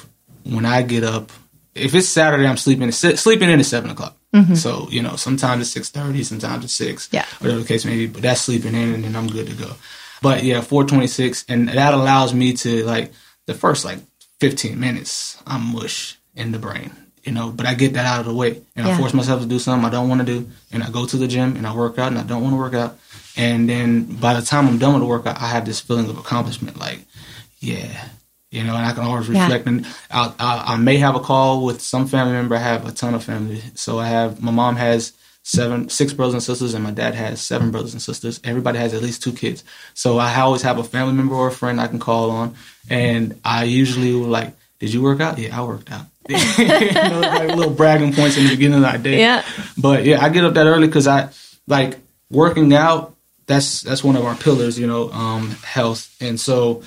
when 0.45 0.65
I 0.65 0.83
get 0.83 1.05
up, 1.05 1.31
if 1.75 1.95
it's 1.95 2.09
Saturday, 2.09 2.47
I'm 2.47 2.57
sleeping 2.57 2.91
sleeping 2.93 3.51
in 3.51 3.61
at 3.61 3.67
seven 3.67 3.91
o'clock. 3.91 4.17
Mm-hmm. 4.35 4.55
So 4.55 4.89
you 4.91 5.03
know, 5.03 5.17
sometimes 5.17 5.63
it's 5.63 5.71
six 5.71 5.89
thirty, 5.89 6.23
sometimes 6.23 6.65
it's 6.65 6.75
six, 6.75 7.09
yeah, 7.13 7.25
whatever 7.39 7.61
the 7.61 7.67
case 7.67 7.85
may 7.85 7.97
be. 7.97 8.07
But 8.07 8.23
that's 8.23 8.43
sleeping 8.43 8.75
in, 8.75 8.95
and 8.95 9.05
then 9.05 9.17
I'm 9.17 9.29
good 9.29 9.47
to 9.47 9.55
go. 9.55 9.73
But 10.21 10.45
yeah, 10.45 10.61
four 10.61 10.85
twenty 10.85 11.07
six, 11.07 11.45
and 11.49 11.69
that 11.69 11.95
allows 11.95 12.35
me 12.35 12.53
to 12.55 12.85
like 12.85 13.13
the 13.47 13.55
first 13.55 13.85
like 13.85 14.01
fifteen 14.39 14.79
minutes, 14.79 15.43
I'm 15.47 15.73
mush 15.73 16.19
in 16.35 16.53
the 16.53 16.59
brain, 16.59 16.93
you 17.29 17.35
know. 17.35 17.51
But 17.51 17.67
I 17.67 17.75
get 17.75 17.93
that 17.93 18.07
out 18.07 18.21
of 18.21 18.27
the 18.27 18.35
way, 18.35 18.63
and 18.75 18.87
yeah. 18.87 18.95
I 18.95 18.97
force 18.97 19.13
myself 19.13 19.43
to 19.43 19.47
do 19.47 19.59
something 19.59 19.87
I 19.87 19.91
don't 19.91 20.09
want 20.09 20.21
to 20.21 20.27
do, 20.27 20.49
and 20.73 20.83
I 20.83 20.91
go 20.91 21.07
to 21.07 21.17
the 21.17 21.29
gym 21.29 21.57
and 21.57 21.67
I 21.67 21.75
work 21.75 21.99
out, 21.99 22.09
and 22.09 22.19
I 22.19 22.23
don't 22.23 22.43
want 22.43 22.55
to 22.55 22.59
work 22.59 22.75
out, 22.75 22.99
and 23.37 23.69
then 23.69 24.05
by 24.05 24.35
the 24.35 24.45
time 24.45 24.67
I'm 24.67 24.79
done 24.79 24.95
with 24.95 25.03
the 25.03 25.09
workout, 25.09 25.41
I 25.41 25.49
have 25.49 25.67
this 25.67 25.81
feeling 25.81 26.09
of 26.09 26.19
accomplishment, 26.19 26.79
like, 26.79 27.01
yeah, 27.61 28.09
you 28.51 28.65
know, 28.65 28.75
and 28.75 28.87
I 28.87 28.93
can 28.93 29.05
always 29.05 29.29
reflect. 29.29 29.67
Yeah. 29.67 29.73
And 29.73 29.87
I, 30.11 30.35
I, 30.39 30.65
I, 30.75 30.77
may 30.77 30.97
have 30.97 31.15
a 31.15 31.21
call 31.21 31.65
with 31.65 31.83
some 31.83 32.07
family 32.09 32.33
member. 32.33 32.57
I 32.57 32.61
have 32.61 32.89
a 32.89 32.93
ton 32.93 33.15
of 33.15 33.23
family. 33.23 33.63
So 33.75 33.99
I 33.99 34.09
have 34.09 34.43
my 34.43 34.51
mom 34.51 34.77
has 34.77 35.13
seven, 35.43 35.89
six 35.89 36.13
brothers 36.13 36.35
and 36.35 36.43
sisters, 36.43 36.75
and 36.75 36.83
my 36.83 36.91
dad 36.91 37.15
has 37.15 37.41
seven 37.41 37.69
mm. 37.69 37.73
brothers 37.73 37.93
and 37.93 38.03
sisters. 38.03 38.41
Everybody 38.43 38.79
has 38.79 38.93
at 38.93 39.03
least 39.03 39.23
two 39.23 39.33
kids. 39.33 39.65
So 39.95 40.19
I 40.19 40.35
always 40.41 40.63
have 40.63 40.79
a 40.79 40.85
family 40.85 41.15
member 41.15 41.35
or 41.35 41.49
a 41.49 41.53
friend 41.53 41.81
I 41.81 41.89
can 41.89 41.99
call 41.99 42.31
on, 42.31 42.55
and 42.89 43.39
I 43.45 43.65
usually 43.65 44.13
will 44.13 44.29
like, 44.29 44.55
"Did 44.79 44.93
you 44.93 45.03
work 45.03 45.21
out? 45.21 45.39
Yeah, 45.39 45.59
I 45.59 45.65
worked 45.65 45.91
out." 45.91 46.07
you 46.29 46.93
know, 46.93 47.21
like 47.21 47.57
little 47.57 47.73
bragging 47.73 48.13
points 48.13 48.37
in 48.37 48.45
the 48.45 48.51
beginning 48.51 48.77
of 48.77 48.83
that 48.83 49.03
day. 49.03 49.19
Yeah. 49.19 49.45
But 49.77 50.05
yeah, 50.05 50.23
I 50.23 50.29
get 50.29 50.45
up 50.45 50.55
that 50.55 50.67
early 50.67 50.87
because 50.87 51.07
I 51.07 51.31
like 51.67 51.99
working 52.31 52.75
out. 52.75 53.15
That's 53.47 53.81
that's 53.83 54.05
one 54.05 54.17
of 54.17 54.25
our 54.25 54.35
pillars, 54.35 54.79
you 54.79 54.87
know, 54.87 55.11
um, 55.11 55.51
health, 55.63 56.15
and 56.21 56.39
so 56.39 56.83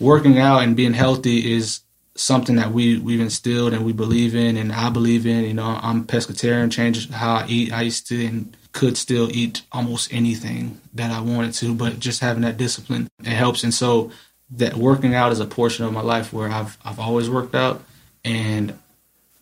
working 0.00 0.38
out 0.38 0.62
and 0.62 0.76
being 0.76 0.92
healthy 0.92 1.54
is 1.54 1.80
something 2.16 2.56
that 2.56 2.70
we 2.72 2.98
we've 2.98 3.20
instilled 3.20 3.72
and 3.72 3.84
we 3.84 3.92
believe 3.92 4.34
in 4.34 4.56
and 4.56 4.72
I 4.72 4.90
believe 4.90 5.26
in. 5.26 5.44
You 5.44 5.54
know, 5.54 5.78
I'm 5.82 6.04
pescatarian, 6.04 6.70
changed 6.70 7.10
how 7.10 7.34
I 7.36 7.46
eat. 7.48 7.72
I 7.72 7.82
used 7.82 8.06
to 8.08 8.26
and 8.26 8.56
could 8.72 8.96
still 8.96 9.30
eat 9.34 9.62
almost 9.72 10.12
anything 10.12 10.80
that 10.94 11.10
I 11.10 11.20
wanted 11.20 11.54
to, 11.54 11.74
but 11.74 11.98
just 11.98 12.20
having 12.20 12.42
that 12.42 12.56
discipline 12.56 13.08
it 13.20 13.26
helps. 13.26 13.64
And 13.64 13.72
so 13.72 14.10
that 14.56 14.74
working 14.76 15.14
out 15.14 15.32
is 15.32 15.40
a 15.40 15.46
portion 15.46 15.84
of 15.84 15.92
my 15.92 16.02
life 16.02 16.32
where 16.32 16.48
I've 16.50 16.76
I've 16.84 16.98
always 16.98 17.28
worked 17.28 17.54
out 17.54 17.82
and 18.24 18.78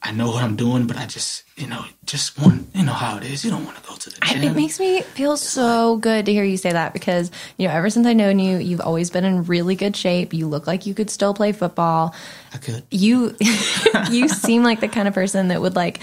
I 0.03 0.11
know 0.13 0.29
what 0.29 0.43
I'm 0.43 0.57
doing, 0.57 0.87
but 0.87 0.97
I 0.97 1.07
just, 1.07 1.45
you 1.63 1.69
know, 1.69 1.85
just 2.05 2.37
want, 2.41 2.67
you 2.75 2.85
know 2.85 2.93
how 2.93 3.17
it 3.17 3.23
is. 3.23 3.45
You 3.45 3.53
don't 3.53 3.65
want 3.65 3.77
to 3.77 3.89
go 3.89 3.95
to 3.95 4.11
the 4.11 4.21
gym. 4.21 4.43
It 4.43 4.57
makes 4.57 4.81
me 4.81 5.03
feel 5.03 5.37
so 5.37 5.97
good 5.97 6.27
to 6.27 6.33
hear 6.33 6.43
you 6.43 6.57
say 6.57 6.73
that 6.73 6.93
because, 6.93 7.31
you 7.57 7.69
know, 7.69 7.73
ever 7.73 7.89
since 7.89 8.05
I 8.05 8.15
known 8.15 8.41
you, 8.41 8.59
you've 8.59 8.81
always 8.81 9.11
been 9.11 9.25
in 9.25 9.45
really 9.45 9.77
good 9.77 9.97
shape. 9.97 10.35
You 10.35 10.49
look 10.49 10.67
like 10.67 10.87
you 10.87 10.93
could 10.93 11.09
still 11.09 11.35
play 11.35 11.53
football. 11.53 12.17
I 12.53 12.59
could. 12.59 12.83
You, 12.91 13.37
you 14.11 14.29
seem 14.29 14.65
like 14.65 14.81
the 14.81 14.89
kind 14.89 15.07
of 15.07 15.15
person 15.15 15.49
that 15.49 15.61
would 15.61 15.77
like 15.77 16.01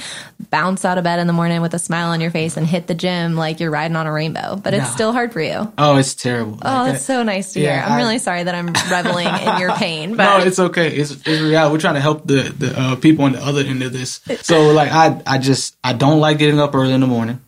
bounce 0.50 0.86
out 0.86 0.98
of 0.98 1.04
bed 1.04 1.20
in 1.20 1.28
the 1.28 1.34
morning 1.34 1.62
with 1.62 1.74
a 1.74 1.80
smile 1.80 2.12
on 2.12 2.22
your 2.22 2.32
face 2.32 2.56
and 2.56 2.66
hit 2.66 2.88
the 2.88 2.96
gym 2.96 3.36
like 3.36 3.60
you're 3.60 3.70
riding 3.70 3.98
on 3.98 4.08
a 4.08 4.14
rainbow, 4.14 4.56
but 4.56 4.74
it's 4.74 4.90
still 4.90 5.12
hard 5.12 5.34
for 5.34 5.42
you. 5.42 5.72
Oh, 5.78 5.98
it's 5.98 6.16
terrible. 6.16 6.58
Oh, 6.62 6.70
like 6.70 6.94
that's 6.94 7.06
so 7.06 7.22
nice 7.22 7.52
to 7.54 7.60
yeah, 7.60 7.74
hear. 7.74 7.84
I'm 7.86 7.92
I, 7.92 7.98
really 7.98 8.20
sorry 8.20 8.44
that 8.44 8.56
I'm 8.56 8.68
reveling 8.68 9.28
in 9.28 9.60
your 9.60 9.74
pain, 9.74 10.16
but 10.16 10.38
no, 10.38 10.46
it's 10.46 10.60
okay. 10.60 10.96
It's, 10.96 11.12
it's 11.12 11.28
reality. 11.28 11.74
We're 11.74 11.82
trying 11.82 11.96
to 11.96 12.02
help 12.02 12.26
the, 12.26 12.44
the 12.58 12.80
uh, 12.80 12.96
people 12.96 13.26
on 13.26 13.34
the 13.34 13.44
other 13.44 13.62
end 13.62 13.84
of 13.84 13.92
this. 13.92 14.22
So 14.42 14.72
like, 14.72 14.92
I, 14.92 15.22
I 15.28 15.38
just, 15.38 15.49
I 15.84 15.94
don't 15.94 16.20
like 16.20 16.38
getting 16.38 16.60
up 16.60 16.76
early 16.76 16.94
in 16.94 17.02
the 17.02 17.08
morning 17.08 17.42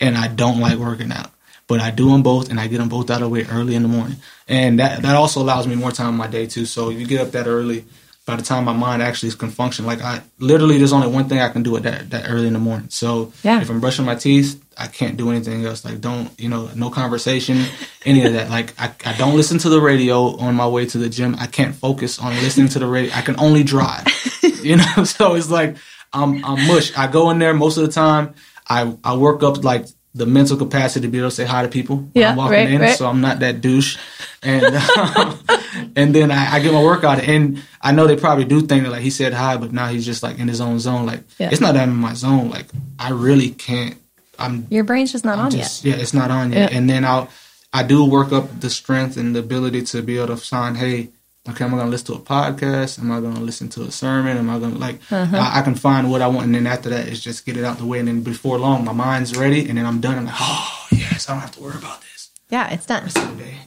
and 0.00 0.16
I 0.16 0.28
don't 0.28 0.60
like 0.60 0.78
working 0.78 1.12
out. 1.12 1.30
But 1.66 1.80
I 1.80 1.90
do 1.90 2.10
them 2.10 2.22
both 2.22 2.50
and 2.50 2.58
I 2.58 2.66
get 2.66 2.78
them 2.78 2.88
both 2.88 3.10
out 3.10 3.16
of 3.16 3.22
the 3.22 3.28
way 3.28 3.44
early 3.44 3.74
in 3.74 3.82
the 3.82 3.88
morning. 3.88 4.16
And 4.48 4.78
that, 4.78 5.02
that 5.02 5.16
also 5.16 5.42
allows 5.42 5.66
me 5.66 5.74
more 5.74 5.92
time 5.92 6.08
in 6.08 6.14
my 6.14 6.26
day 6.26 6.46
too. 6.46 6.64
So 6.64 6.88
you 6.88 7.06
get 7.06 7.20
up 7.20 7.32
that 7.32 7.46
early, 7.46 7.84
by 8.24 8.36
the 8.36 8.42
time 8.42 8.64
my 8.64 8.72
mind 8.72 9.02
actually 9.02 9.32
can 9.32 9.50
function, 9.50 9.86
like 9.86 10.02
I 10.02 10.22
literally, 10.38 10.78
there's 10.78 10.92
only 10.92 11.08
one 11.08 11.28
thing 11.28 11.40
I 11.40 11.48
can 11.48 11.62
do 11.62 11.76
at 11.76 11.82
that 11.84 12.10
that 12.10 12.28
early 12.28 12.46
in 12.46 12.52
the 12.52 12.58
morning. 12.58 12.88
So 12.90 13.32
yeah. 13.42 13.60
if 13.60 13.70
I'm 13.70 13.80
brushing 13.80 14.04
my 14.04 14.14
teeth, 14.14 14.62
I 14.78 14.86
can't 14.86 15.16
do 15.16 15.30
anything 15.30 15.64
else. 15.64 15.84
Like 15.84 16.00
don't, 16.00 16.30
you 16.38 16.48
know, 16.48 16.70
no 16.74 16.88
conversation, 16.90 17.64
any 18.04 18.24
of 18.24 18.34
that. 18.34 18.48
Like 18.48 18.74
I, 18.78 18.92
I 19.04 19.16
don't 19.16 19.34
listen 19.34 19.58
to 19.58 19.68
the 19.68 19.80
radio 19.80 20.36
on 20.36 20.54
my 20.54 20.68
way 20.68 20.86
to 20.86 20.98
the 20.98 21.08
gym. 21.08 21.36
I 21.38 21.46
can't 21.46 21.74
focus 21.74 22.18
on 22.18 22.34
listening 22.34 22.68
to 22.68 22.78
the 22.78 22.86
radio. 22.86 23.12
I 23.14 23.22
can 23.22 23.38
only 23.40 23.64
drive, 23.64 24.06
you 24.62 24.76
know. 24.76 25.04
So 25.04 25.34
it's 25.34 25.50
like 25.50 25.76
I'm 26.12 26.44
I'm 26.44 26.66
mush. 26.66 26.96
I 26.96 27.06
go 27.06 27.30
in 27.30 27.38
there 27.38 27.54
most 27.54 27.76
of 27.76 27.84
the 27.84 27.92
time. 27.92 28.34
I 28.68 28.96
I 29.04 29.16
work 29.16 29.42
up 29.42 29.64
like 29.64 29.86
the 30.14 30.26
mental 30.26 30.56
capacity 30.56 31.06
to 31.06 31.10
be 31.10 31.18
able 31.18 31.28
to 31.28 31.34
say 31.34 31.44
hi 31.44 31.62
to 31.62 31.68
people 31.68 32.08
yeah, 32.14 32.30
I'm 32.30 32.36
walking 32.36 32.52
right, 32.54 32.70
in, 32.70 32.80
right. 32.80 32.96
so 32.96 33.06
I'm 33.06 33.20
not 33.20 33.40
that 33.40 33.60
douche. 33.60 33.98
And 34.42 34.64
um, 34.64 35.38
and 35.96 36.14
then 36.14 36.30
I, 36.30 36.54
I, 36.54 36.60
get 36.60 36.72
my 36.72 36.82
workout, 36.82 37.20
and 37.20 37.62
I 37.80 37.92
know 37.92 38.06
they 38.06 38.16
probably 38.16 38.44
do 38.44 38.60
think 38.62 38.84
that 38.84 38.90
like 38.90 39.02
he 39.02 39.10
said 39.10 39.32
hi, 39.32 39.56
but 39.56 39.72
now 39.72 39.88
he's 39.88 40.06
just 40.06 40.22
like 40.22 40.38
in 40.38 40.48
his 40.48 40.60
own 40.60 40.78
zone. 40.80 41.06
Like 41.06 41.20
yeah. 41.38 41.50
it's 41.50 41.60
not 41.60 41.74
that 41.74 41.82
I'm 41.82 41.90
in 41.90 41.96
my 41.96 42.14
zone. 42.14 42.50
Like 42.50 42.66
I 42.98 43.10
really 43.10 43.50
can't. 43.50 43.96
I'm 44.38 44.66
your 44.70 44.84
brain's 44.84 45.12
just 45.12 45.24
not 45.24 45.38
I'm 45.38 45.46
on 45.46 45.50
just, 45.50 45.84
yet. 45.84 45.96
Yeah, 45.96 46.02
it's 46.02 46.14
not 46.14 46.30
on 46.30 46.52
yet. 46.52 46.70
Yeah. 46.70 46.78
And 46.78 46.88
then 46.88 47.04
I'll 47.04 47.28
I 47.72 47.82
do 47.82 48.04
work 48.04 48.32
up 48.32 48.60
the 48.60 48.70
strength 48.70 49.16
and 49.16 49.34
the 49.34 49.40
ability 49.40 49.82
to 49.82 50.02
be 50.02 50.16
able 50.16 50.28
to 50.28 50.36
sign, 50.38 50.76
hey, 50.76 51.10
okay, 51.50 51.64
am 51.64 51.74
I 51.74 51.78
gonna 51.78 51.90
listen 51.90 52.14
to 52.14 52.20
a 52.20 52.24
podcast? 52.24 52.98
Am 52.98 53.10
I 53.10 53.20
gonna 53.20 53.40
listen 53.40 53.68
to 53.70 53.82
a 53.82 53.90
sermon? 53.90 54.36
Am 54.36 54.50
I 54.50 54.58
gonna 54.58 54.78
like 54.78 54.96
uh-huh. 55.10 55.36
I, 55.36 55.60
I, 55.60 55.62
can 55.62 55.74
find 55.74 56.10
what 56.10 56.22
I 56.22 56.26
want 56.26 56.46
and 56.46 56.54
then 56.54 56.66
after 56.66 56.88
that 56.90 57.08
is 57.08 57.22
just 57.22 57.46
get 57.46 57.56
it 57.56 57.64
out 57.64 57.78
the 57.78 57.86
way 57.86 57.98
and 57.98 58.08
then 58.08 58.22
before 58.22 58.58
long 58.58 58.84
my 58.84 58.92
mind's 58.92 59.36
ready 59.36 59.68
and 59.68 59.78
then 59.78 59.86
I'm 59.86 60.00
done. 60.00 60.18
I'm 60.18 60.26
like, 60.26 60.34
oh 60.38 60.86
yes, 60.90 61.28
I 61.28 61.32
don't 61.32 61.40
have 61.40 61.52
to 61.52 61.60
worry 61.60 61.76
about 61.76 62.00
this. 62.00 62.07
Yeah, 62.50 62.72
it's 62.72 62.86
done. 62.86 63.10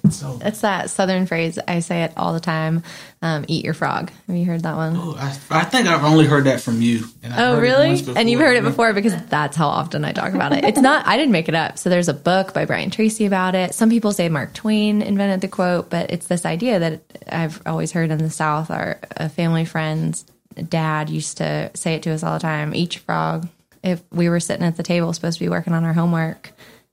So 0.09 0.39
it's 0.41 0.61
that 0.61 0.89
southern 0.89 1.27
phrase. 1.27 1.59
I 1.67 1.79
say 1.79 2.03
it 2.03 2.13
all 2.17 2.33
the 2.33 2.39
time. 2.39 2.81
Um, 3.21 3.45
eat 3.47 3.63
your 3.63 3.75
frog. 3.75 4.11
Have 4.25 4.35
you 4.35 4.45
heard 4.45 4.63
that 4.63 4.75
one? 4.75 4.95
Oh, 4.97 5.15
I, 5.15 5.37
I 5.51 5.63
think 5.65 5.87
I've 5.87 6.03
only 6.03 6.25
heard 6.25 6.45
that 6.45 6.61
from 6.61 6.81
you. 6.81 7.05
oh, 7.37 7.59
really? 7.59 8.03
And 8.15 8.27
you've 8.27 8.39
heard 8.39 8.57
it 8.57 8.63
before 8.63 8.93
because 8.93 9.15
that's 9.25 9.55
how 9.55 9.67
often 9.67 10.03
I 10.03 10.13
talk 10.13 10.33
about 10.33 10.53
it. 10.53 10.65
It's 10.65 10.79
not. 10.79 11.05
I 11.05 11.15
didn't 11.15 11.31
make 11.31 11.47
it 11.47 11.53
up. 11.53 11.77
So 11.77 11.91
there's 11.91 12.09
a 12.09 12.13
book 12.13 12.55
by 12.55 12.65
Brian 12.65 12.89
Tracy 12.89 13.25
about 13.25 13.53
it. 13.53 13.75
Some 13.75 13.91
people 13.91 14.13
say 14.13 14.29
Mark 14.29 14.53
Twain 14.53 15.03
invented 15.03 15.41
the 15.41 15.47
quote, 15.47 15.91
but 15.91 16.09
it's 16.09 16.25
this 16.25 16.43
idea 16.43 16.79
that 16.79 17.01
I've 17.31 17.61
always 17.67 17.91
heard 17.91 18.09
in 18.09 18.17
the 18.17 18.31
South. 18.31 18.71
Our 18.71 18.99
a 19.15 19.29
family 19.29 19.65
friend's 19.65 20.25
dad 20.67 21.09
used 21.11 21.37
to 21.37 21.69
say 21.75 21.95
it 21.95 22.03
to 22.03 22.11
us 22.11 22.23
all 22.23 22.33
the 22.33 22.39
time. 22.39 22.73
Eat 22.73 22.95
your 22.95 23.03
frog. 23.03 23.47
If 23.83 24.01
we 24.11 24.29
were 24.29 24.39
sitting 24.39 24.65
at 24.65 24.75
the 24.75 24.83
table, 24.83 25.13
supposed 25.13 25.37
to 25.39 25.45
be 25.45 25.49
working 25.49 25.73
on 25.73 25.83
our 25.83 25.93
homework 25.93 26.51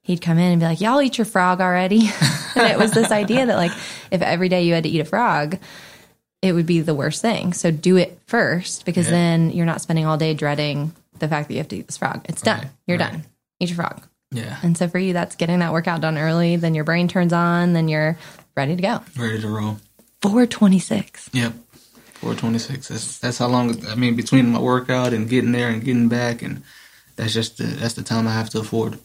he'd 0.09 0.23
come 0.23 0.39
in 0.39 0.53
and 0.53 0.61
be 0.61 0.67
like, 0.67 0.81
"Y'all 0.81 1.01
eat 1.01 1.19
your 1.19 1.25
frog 1.25 1.61
already?" 1.61 2.11
and 2.57 2.67
it 2.67 2.79
was 2.79 2.91
this 2.91 3.13
idea 3.13 3.47
that 3.47 3.57
like 3.57 3.73
if 4.11 4.21
every 4.23 4.49
day 4.49 4.65
you 4.65 4.75
had 4.75 4.83
to 4.83 4.89
eat 4.89 5.01
a 5.01 5.05
frog, 5.05 5.59
it 6.43 6.53
would 6.53 6.67
be 6.67 6.81
the 6.81 6.95
worst 6.95 7.23
thing. 7.23 7.53
So 7.53 7.71
do 7.71 7.97
it 7.97 8.19
first 8.27 8.85
because 8.85 9.07
yeah. 9.07 9.13
then 9.13 9.51
you're 9.51 9.67
not 9.67 9.81
spending 9.81 10.07
all 10.07 10.17
day 10.17 10.35
dreading 10.35 10.93
the 11.19 11.29
fact 11.29 11.49
that 11.49 11.55
you 11.55 11.59
have 11.59 11.69
to 11.69 11.77
eat 11.77 11.87
this 11.87 11.99
frog. 11.99 12.25
It's 12.29 12.43
done. 12.43 12.59
Right. 12.59 12.71
You're 12.89 12.99
right. 12.99 13.13
done. 13.13 13.25
Eat 13.61 13.69
your 13.69 13.77
frog. 13.77 14.03
Yeah. 14.31 14.59
And 14.63 14.77
so 14.77 14.89
for 14.89 14.99
you, 14.99 15.13
that's 15.13 15.37
getting 15.37 15.61
that 15.61 15.73
workout 15.73 16.01
done 16.01 16.19
early. 16.19 16.57
Then 16.57 16.75
your 16.75 16.85
brain 16.85 17.07
turns 17.07 17.33
on. 17.33 17.75
Then 17.75 17.89
you're 17.89 18.19
ready 18.57 18.75
to 18.75 18.83
go. 18.83 19.01
Ready 19.17 19.41
to 19.41 19.49
roll. 19.49 19.79
Four 20.21 20.47
twenty 20.47 20.81
six. 20.81 21.31
Yep. 21.33 21.53
Four 22.15 22.35
twenty 22.35 22.59
six. 22.59 22.89
That's 22.89 23.19
that's 23.19 23.39
how 23.39 23.49
long. 23.49 23.87
I 23.87 23.95
mean, 23.95 24.17
between 24.17 24.49
my 24.49 24.59
workout 24.59 25.13
and 25.13 25.29
getting 25.29 25.53
there 25.53 25.69
and 25.69 25.85
getting 25.85 26.09
back, 26.09 26.43
and 26.43 26.63
that's 27.17 27.33
just 27.33 27.59
the, 27.59 27.65
that's 27.65 27.95
the 27.95 28.03
time 28.03 28.27
I 28.27 28.33
have 28.33 28.51
to 28.51 28.61
afford. 28.61 28.99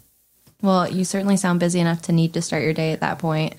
Well, 0.64 0.90
you 0.90 1.04
certainly 1.04 1.38
sound 1.38 1.60
busy 1.60 1.80
enough 1.80 2.04
to 2.04 2.14
need 2.14 2.34
to 2.34 2.42
start 2.42 2.64
your 2.64 2.74
day 2.74 2.94
at 2.94 3.02
that 3.02 3.20
point. 3.20 3.56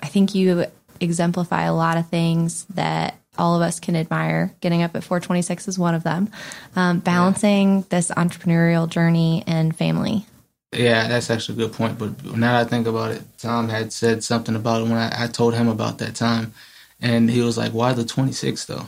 I 0.00 0.06
think 0.06 0.34
you 0.34 0.66
exemplify 1.00 1.62
a 1.62 1.74
lot 1.74 1.96
of 1.96 2.08
things 2.08 2.66
that 2.74 3.18
all 3.38 3.56
of 3.56 3.62
us 3.62 3.80
can 3.80 3.96
admire. 3.96 4.54
Getting 4.60 4.82
up 4.82 4.94
at 4.94 5.02
426 5.02 5.68
is 5.68 5.78
one 5.78 5.94
of 5.94 6.04
them. 6.04 6.30
Um, 6.76 7.00
balancing 7.00 7.78
yeah. 7.78 7.84
this 7.88 8.10
entrepreneurial 8.10 8.88
journey 8.88 9.42
and 9.46 9.74
family. 9.74 10.26
Yeah, 10.70 11.08
that's 11.08 11.30
actually 11.30 11.62
a 11.62 11.66
good 11.66 11.76
point. 11.76 11.98
But 11.98 12.22
now 12.24 12.58
that 12.58 12.66
I 12.66 12.68
think 12.68 12.86
about 12.86 13.12
it, 13.12 13.22
Tom 13.38 13.70
had 13.70 13.92
said 13.92 14.22
something 14.22 14.54
about 14.54 14.82
it 14.82 14.84
when 14.84 14.98
I, 14.98 15.24
I 15.24 15.26
told 15.28 15.54
him 15.54 15.68
about 15.68 15.98
that 15.98 16.14
time. 16.14 16.52
And 17.00 17.30
he 17.30 17.40
was 17.40 17.56
like, 17.56 17.72
why 17.72 17.94
the 17.94 18.04
26 18.04 18.66
though? 18.66 18.86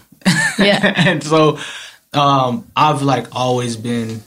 Yeah. 0.59 0.93
and 0.97 1.23
so 1.23 1.59
um, 2.13 2.67
I've 2.77 3.03
like 3.03 3.35
always 3.35 3.77
been 3.77 4.23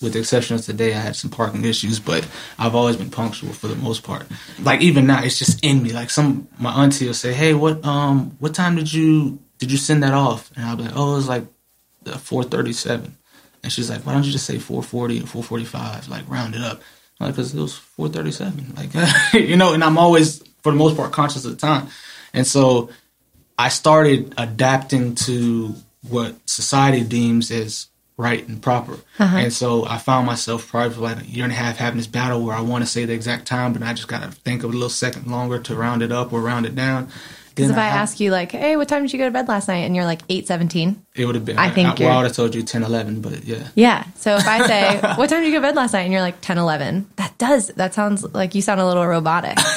with 0.00 0.14
the 0.14 0.20
exception 0.20 0.56
of 0.56 0.64
today, 0.64 0.94
I 0.94 0.98
had 0.98 1.16
some 1.16 1.30
parking 1.30 1.64
issues, 1.64 2.00
but 2.00 2.26
I've 2.58 2.74
always 2.74 2.96
been 2.96 3.10
punctual 3.10 3.52
for 3.52 3.68
the 3.68 3.76
most 3.76 4.02
part. 4.02 4.26
Like 4.60 4.80
even 4.80 5.06
now, 5.06 5.22
it's 5.22 5.38
just 5.38 5.62
in 5.64 5.82
me. 5.82 5.92
Like 5.92 6.10
some 6.10 6.48
my 6.58 6.72
auntie 6.72 7.06
will 7.06 7.14
say, 7.14 7.32
"Hey, 7.32 7.54
what 7.54 7.84
um 7.84 8.36
what 8.38 8.54
time 8.54 8.76
did 8.76 8.92
you 8.92 9.38
did 9.58 9.70
you 9.70 9.78
send 9.78 10.02
that 10.02 10.14
off?" 10.14 10.50
And 10.56 10.64
I'll 10.64 10.76
be 10.76 10.84
like, 10.84 10.96
"Oh, 10.96 11.12
it 11.12 11.16
was 11.16 11.28
like 11.28 11.44
four 12.18 12.44
thirty 12.44 12.72
seven. 12.72 13.16
And 13.62 13.70
she's 13.70 13.90
like, 13.90 14.06
"Why 14.06 14.14
don't 14.14 14.24
you 14.24 14.32
just 14.32 14.46
say 14.46 14.58
four 14.58 14.82
forty 14.82 15.20
or 15.22 15.26
four 15.26 15.42
forty 15.42 15.66
five? 15.66 16.08
Like 16.08 16.28
round 16.28 16.54
it 16.54 16.62
up." 16.62 16.80
I'm 17.20 17.26
like, 17.26 17.36
because 17.36 17.54
it 17.54 17.60
was 17.60 17.76
four 17.76 18.08
thirty 18.08 18.32
seven. 18.32 18.74
Like 18.76 18.90
you 19.34 19.56
know, 19.56 19.74
and 19.74 19.84
I'm 19.84 19.98
always 19.98 20.42
for 20.62 20.72
the 20.72 20.78
most 20.78 20.96
part 20.96 21.12
conscious 21.12 21.44
of 21.44 21.50
the 21.50 21.58
time, 21.58 21.88
and 22.32 22.46
so 22.46 22.90
I 23.58 23.68
started 23.68 24.32
adapting 24.38 25.14
to 25.26 25.74
what 26.08 26.34
society 26.48 27.04
deems 27.04 27.50
as 27.50 27.88
right 28.20 28.46
and 28.46 28.62
proper. 28.62 28.98
Uh-huh. 29.18 29.36
And 29.36 29.52
so 29.52 29.86
I 29.86 29.98
found 29.98 30.26
myself 30.26 30.68
probably 30.68 30.94
for 30.94 31.00
like 31.00 31.20
a 31.20 31.24
year 31.24 31.44
and 31.44 31.52
a 31.52 31.56
half 31.56 31.78
having 31.78 31.96
this 31.96 32.06
battle 32.06 32.44
where 32.44 32.54
I 32.54 32.60
want 32.60 32.84
to 32.84 32.90
say 32.90 33.04
the 33.06 33.14
exact 33.14 33.46
time, 33.46 33.72
but 33.72 33.82
I 33.82 33.94
just 33.94 34.08
got 34.08 34.22
to 34.22 34.30
think 34.30 34.62
of 34.62 34.70
a 34.70 34.72
little 34.72 34.90
second 34.90 35.26
longer 35.26 35.58
to 35.58 35.74
round 35.74 36.02
it 36.02 36.12
up 36.12 36.32
or 36.32 36.40
round 36.40 36.66
it 36.66 36.74
down. 36.74 37.08
Because 37.54 37.70
if 37.70 37.76
I, 37.76 37.86
I 37.86 37.88
ask 37.88 38.20
you 38.20 38.30
like, 38.30 38.52
"Hey, 38.52 38.76
what 38.76 38.88
time 38.88 39.02
did 39.02 39.12
you 39.12 39.18
go 39.18 39.24
to 39.24 39.30
bed 39.30 39.48
last 39.48 39.68
night?" 39.68 39.78
and 39.78 39.94
you're 39.94 40.04
like 40.04 40.20
eight 40.28 40.46
seventeen, 40.46 41.04
it 41.14 41.26
would 41.26 41.34
have 41.34 41.44
been. 41.44 41.58
I 41.58 41.68
think. 41.70 42.00
I, 42.00 42.04
well, 42.04 42.12
I 42.12 42.16
would 42.18 42.26
have 42.28 42.36
told 42.36 42.54
you 42.54 42.62
10, 42.62 42.84
11, 42.84 43.20
but 43.20 43.44
yeah. 43.44 43.68
Yeah. 43.74 44.04
So 44.14 44.36
if 44.36 44.46
I 44.46 44.66
say, 44.66 45.00
"What 45.16 45.28
time 45.28 45.40
did 45.40 45.46
you 45.48 45.52
go 45.52 45.58
to 45.58 45.68
bed 45.68 45.76
last 45.76 45.92
night?" 45.92 46.02
and 46.02 46.12
you're 46.12 46.22
like 46.22 46.40
10, 46.40 46.58
11, 46.58 47.10
that 47.16 47.36
does 47.38 47.68
that 47.74 47.92
sounds 47.92 48.22
like 48.32 48.54
you 48.54 48.62
sound 48.62 48.80
a 48.80 48.86
little 48.86 49.06
robotic. 49.06 49.58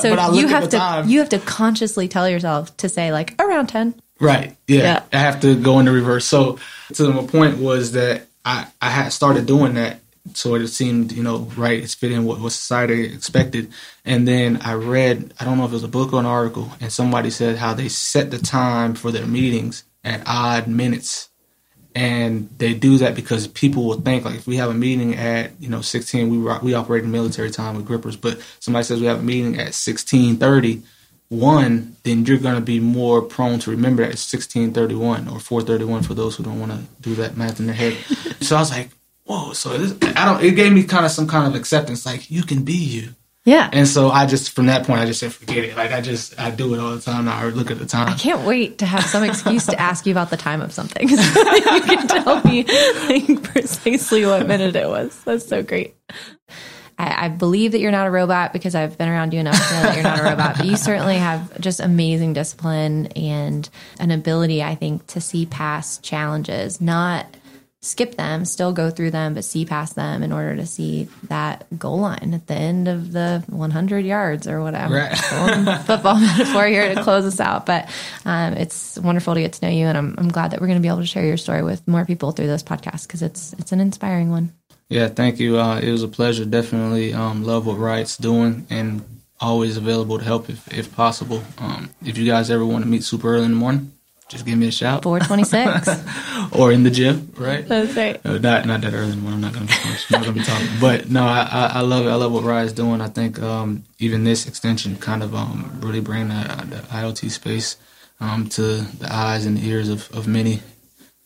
So 0.00 0.32
you 0.32 0.48
have 0.48 0.70
to 0.70 0.78
time. 0.78 1.08
you 1.08 1.18
have 1.18 1.28
to 1.30 1.38
consciously 1.38 2.08
tell 2.08 2.28
yourself 2.28 2.74
to 2.78 2.88
say 2.88 3.12
like 3.12 3.34
around 3.38 3.66
ten. 3.68 3.94
Right. 4.20 4.56
Yeah. 4.66 4.78
yeah. 4.78 5.02
I 5.12 5.18
have 5.18 5.40
to 5.40 5.60
go 5.60 5.78
into 5.78 5.92
reverse. 5.92 6.24
So 6.24 6.58
to 6.94 7.12
my 7.12 7.26
point 7.26 7.58
was 7.58 7.92
that 7.92 8.26
I 8.44 8.66
I 8.80 8.90
had 8.90 9.10
started 9.10 9.46
doing 9.46 9.74
that 9.74 10.00
so 10.34 10.54
it 10.54 10.66
seemed 10.68 11.12
you 11.12 11.22
know 11.22 11.38
right 11.56 11.82
it's 11.82 11.94
fitting 11.94 12.24
what, 12.24 12.40
what 12.40 12.52
society 12.52 13.04
expected 13.04 13.72
and 14.04 14.26
then 14.26 14.58
i 14.62 14.72
read 14.72 15.32
i 15.40 15.44
don't 15.44 15.58
know 15.58 15.64
if 15.64 15.70
it 15.70 15.74
was 15.74 15.84
a 15.84 15.88
book 15.88 16.12
or 16.12 16.20
an 16.20 16.26
article 16.26 16.70
and 16.80 16.92
somebody 16.92 17.30
said 17.30 17.56
how 17.56 17.74
they 17.74 17.88
set 17.88 18.30
the 18.30 18.38
time 18.38 18.94
for 18.94 19.10
their 19.10 19.26
meetings 19.26 19.84
at 20.04 20.22
odd 20.26 20.66
minutes 20.66 21.28
and 21.94 22.48
they 22.58 22.74
do 22.74 22.98
that 22.98 23.14
because 23.14 23.48
people 23.48 23.84
will 23.84 24.00
think 24.00 24.24
like 24.24 24.36
if 24.36 24.46
we 24.46 24.56
have 24.56 24.70
a 24.70 24.74
meeting 24.74 25.14
at 25.16 25.50
you 25.60 25.68
know 25.68 25.80
16 25.80 26.28
we 26.28 26.38
we 26.62 26.74
operate 26.74 27.04
in 27.04 27.10
military 27.10 27.50
time 27.50 27.76
with 27.76 27.86
grippers 27.86 28.16
but 28.16 28.40
somebody 28.60 28.84
says 28.84 29.00
we 29.00 29.06
have 29.06 29.20
a 29.20 29.22
meeting 29.22 29.54
at 29.54 29.74
1630 29.74 30.82
one 31.28 31.96
then 32.04 32.24
you're 32.24 32.38
going 32.38 32.54
to 32.54 32.60
be 32.60 32.80
more 32.80 33.20
prone 33.20 33.58
to 33.58 33.70
remember 33.70 34.02
that 34.02 34.12
it's 34.12 34.32
1631 34.32 35.28
or 35.28 35.38
431 35.38 36.02
for 36.02 36.14
those 36.14 36.36
who 36.36 36.42
don't 36.42 36.58
want 36.58 36.72
to 36.72 36.78
do 37.02 37.14
that 37.16 37.36
math 37.36 37.60
in 37.60 37.66
their 37.66 37.74
head 37.74 37.94
so 38.40 38.56
i 38.56 38.60
was 38.60 38.70
like 38.70 38.90
whoa. 39.28 39.52
So 39.52 39.78
this, 39.78 39.96
I 40.16 40.24
don't. 40.24 40.42
It 40.42 40.52
gave 40.52 40.72
me 40.72 40.82
kind 40.82 41.06
of 41.06 41.12
some 41.12 41.28
kind 41.28 41.46
of 41.46 41.54
acceptance, 41.54 42.04
like 42.04 42.30
you 42.30 42.42
can 42.42 42.64
be 42.64 42.72
you. 42.72 43.14
Yeah. 43.44 43.70
And 43.72 43.88
so 43.88 44.10
I 44.10 44.26
just 44.26 44.50
from 44.50 44.66
that 44.66 44.86
point 44.86 45.00
I 45.00 45.06
just 45.06 45.20
said 45.20 45.32
forget 45.32 45.58
it. 45.58 45.76
Like 45.76 45.90
I 45.90 46.02
just 46.02 46.38
I 46.38 46.50
do 46.50 46.74
it 46.74 46.80
all 46.80 46.94
the 46.94 47.00
time 47.00 47.26
now. 47.26 47.38
I 47.38 47.48
look 47.48 47.70
at 47.70 47.78
the 47.78 47.86
time. 47.86 48.08
I 48.08 48.14
can't 48.14 48.46
wait 48.46 48.78
to 48.78 48.86
have 48.86 49.04
some 49.04 49.24
excuse 49.24 49.64
to 49.66 49.80
ask 49.80 50.04
you 50.04 50.12
about 50.12 50.28
the 50.28 50.36
time 50.36 50.60
of 50.60 50.70
something. 50.72 51.08
so 51.16 51.54
you 51.54 51.80
can 51.80 52.06
tell 52.08 52.42
me 52.42 52.64
like 53.08 53.42
precisely 53.44 54.26
what 54.26 54.46
minute 54.46 54.76
it 54.76 54.88
was. 54.88 55.18
That's 55.24 55.46
so 55.46 55.62
great. 55.62 55.94
I, 56.98 57.26
I, 57.26 57.28
believe 57.28 57.72
that 57.72 57.80
you're 57.80 57.92
not 57.92 58.06
a 58.06 58.10
robot 58.10 58.52
because 58.52 58.74
I've 58.74 58.98
been 58.98 59.08
around 59.08 59.32
you 59.32 59.40
enough 59.40 59.56
to 59.56 59.74
know 59.74 59.82
that 59.82 59.94
you're 59.94 60.02
not 60.02 60.18
a 60.18 60.22
robot. 60.24 60.56
But 60.58 60.66
you 60.66 60.76
certainly 60.90 61.16
have 61.16 61.60
just 61.60 61.80
amazing 61.80 62.32
discipline 62.32 63.06
and 63.08 63.68
an 64.00 64.10
ability, 64.10 64.62
I 64.62 64.74
think, 64.74 65.06
to 65.08 65.20
see 65.20 65.46
past 65.46 66.02
challenges, 66.02 66.80
not 66.80 67.26
skip 67.80 68.16
them, 68.16 68.44
still 68.44 68.72
go 68.72 68.90
through 68.90 69.12
them, 69.12 69.34
but 69.34 69.44
see 69.44 69.64
past 69.64 69.94
them 69.94 70.22
in 70.22 70.32
order 70.32 70.56
to 70.56 70.66
see 70.66 71.08
that 71.28 71.64
goal 71.78 72.00
line 72.00 72.32
at 72.34 72.46
the 72.48 72.54
end 72.54 72.88
of 72.88 73.12
the 73.12 73.44
100 73.46 74.04
yards 74.04 74.48
or 74.48 74.60
whatever. 74.60 74.94
Right. 74.94 75.16
football 75.86 76.18
metaphor 76.18 76.66
here 76.66 76.94
to 76.94 77.02
close 77.04 77.24
us 77.24 77.38
out. 77.38 77.66
But 77.66 77.88
um, 78.24 78.54
it's 78.54 78.98
wonderful 78.98 79.34
to 79.34 79.40
get 79.40 79.52
to 79.54 79.66
know 79.66 79.72
you, 79.72 79.86
and 79.86 79.96
I'm, 79.96 80.14
I'm 80.18 80.28
glad 80.28 80.50
that 80.50 80.60
we're 80.60 80.66
going 80.66 80.78
to 80.78 80.82
be 80.82 80.88
able 80.88 80.98
to 80.98 81.06
share 81.06 81.24
your 81.24 81.36
story 81.36 81.62
with 81.62 81.86
more 81.86 82.04
people 82.04 82.32
through 82.32 82.48
this 82.48 82.64
podcast 82.64 83.06
because 83.06 83.22
it's 83.22 83.52
it's 83.54 83.70
an 83.72 83.80
inspiring 83.80 84.30
one. 84.30 84.52
Yeah, 84.88 85.08
thank 85.08 85.38
you. 85.38 85.58
Uh, 85.58 85.80
it 85.80 85.90
was 85.90 86.02
a 86.02 86.08
pleasure. 86.08 86.44
Definitely 86.44 87.12
um, 87.12 87.44
love 87.44 87.66
what 87.66 87.78
Riot's 87.78 88.16
doing 88.16 88.66
and 88.70 89.04
always 89.40 89.76
available 89.76 90.18
to 90.18 90.24
help 90.24 90.48
if, 90.48 90.66
if 90.76 90.94
possible. 90.94 91.42
Um, 91.58 91.90
if 92.04 92.16
you 92.16 92.26
guys 92.26 92.50
ever 92.50 92.64
want 92.64 92.84
to 92.84 92.90
meet 92.90 93.04
super 93.04 93.34
early 93.34 93.44
in 93.44 93.50
the 93.50 93.56
morning, 93.56 93.92
just 94.28 94.44
give 94.44 94.58
me 94.58 94.68
a 94.68 94.70
shout. 94.70 95.02
426. 95.04 96.52
or 96.58 96.70
in 96.72 96.82
the 96.82 96.90
gym, 96.90 97.32
right? 97.36 97.66
That's 97.66 97.94
right. 97.96 98.22
No, 98.24 98.36
not 98.38 98.66
not 98.66 98.80
that 98.82 98.92
early 98.92 99.12
when 99.12 99.32
I'm 99.32 99.40
not 99.40 99.54
gonna 99.54 99.66
be 99.66 99.72
not 100.10 100.20
gonna 100.20 100.32
be 100.32 100.42
talking. 100.42 100.68
But 100.80 101.10
no, 101.10 101.24
I, 101.24 101.48
I, 101.50 101.66
I 101.76 101.80
love 101.80 102.06
it. 102.06 102.10
I 102.10 102.14
love 102.14 102.32
what 102.32 102.44
Riot's 102.44 102.72
doing. 102.72 103.00
I 103.00 103.08
think 103.08 103.40
um, 103.40 103.84
even 103.98 104.24
this 104.24 104.46
extension 104.46 104.96
kind 104.96 105.22
of 105.22 105.34
um, 105.34 105.78
really 105.80 106.00
bring 106.00 106.28
the, 106.28 106.66
the 106.68 106.76
IoT 106.88 107.30
space 107.30 107.78
um, 108.20 108.48
to 108.50 108.82
the 108.82 109.08
eyes 109.10 109.46
and 109.46 109.56
the 109.56 109.66
ears 109.66 109.88
of, 109.88 110.10
of 110.14 110.26
many 110.28 110.60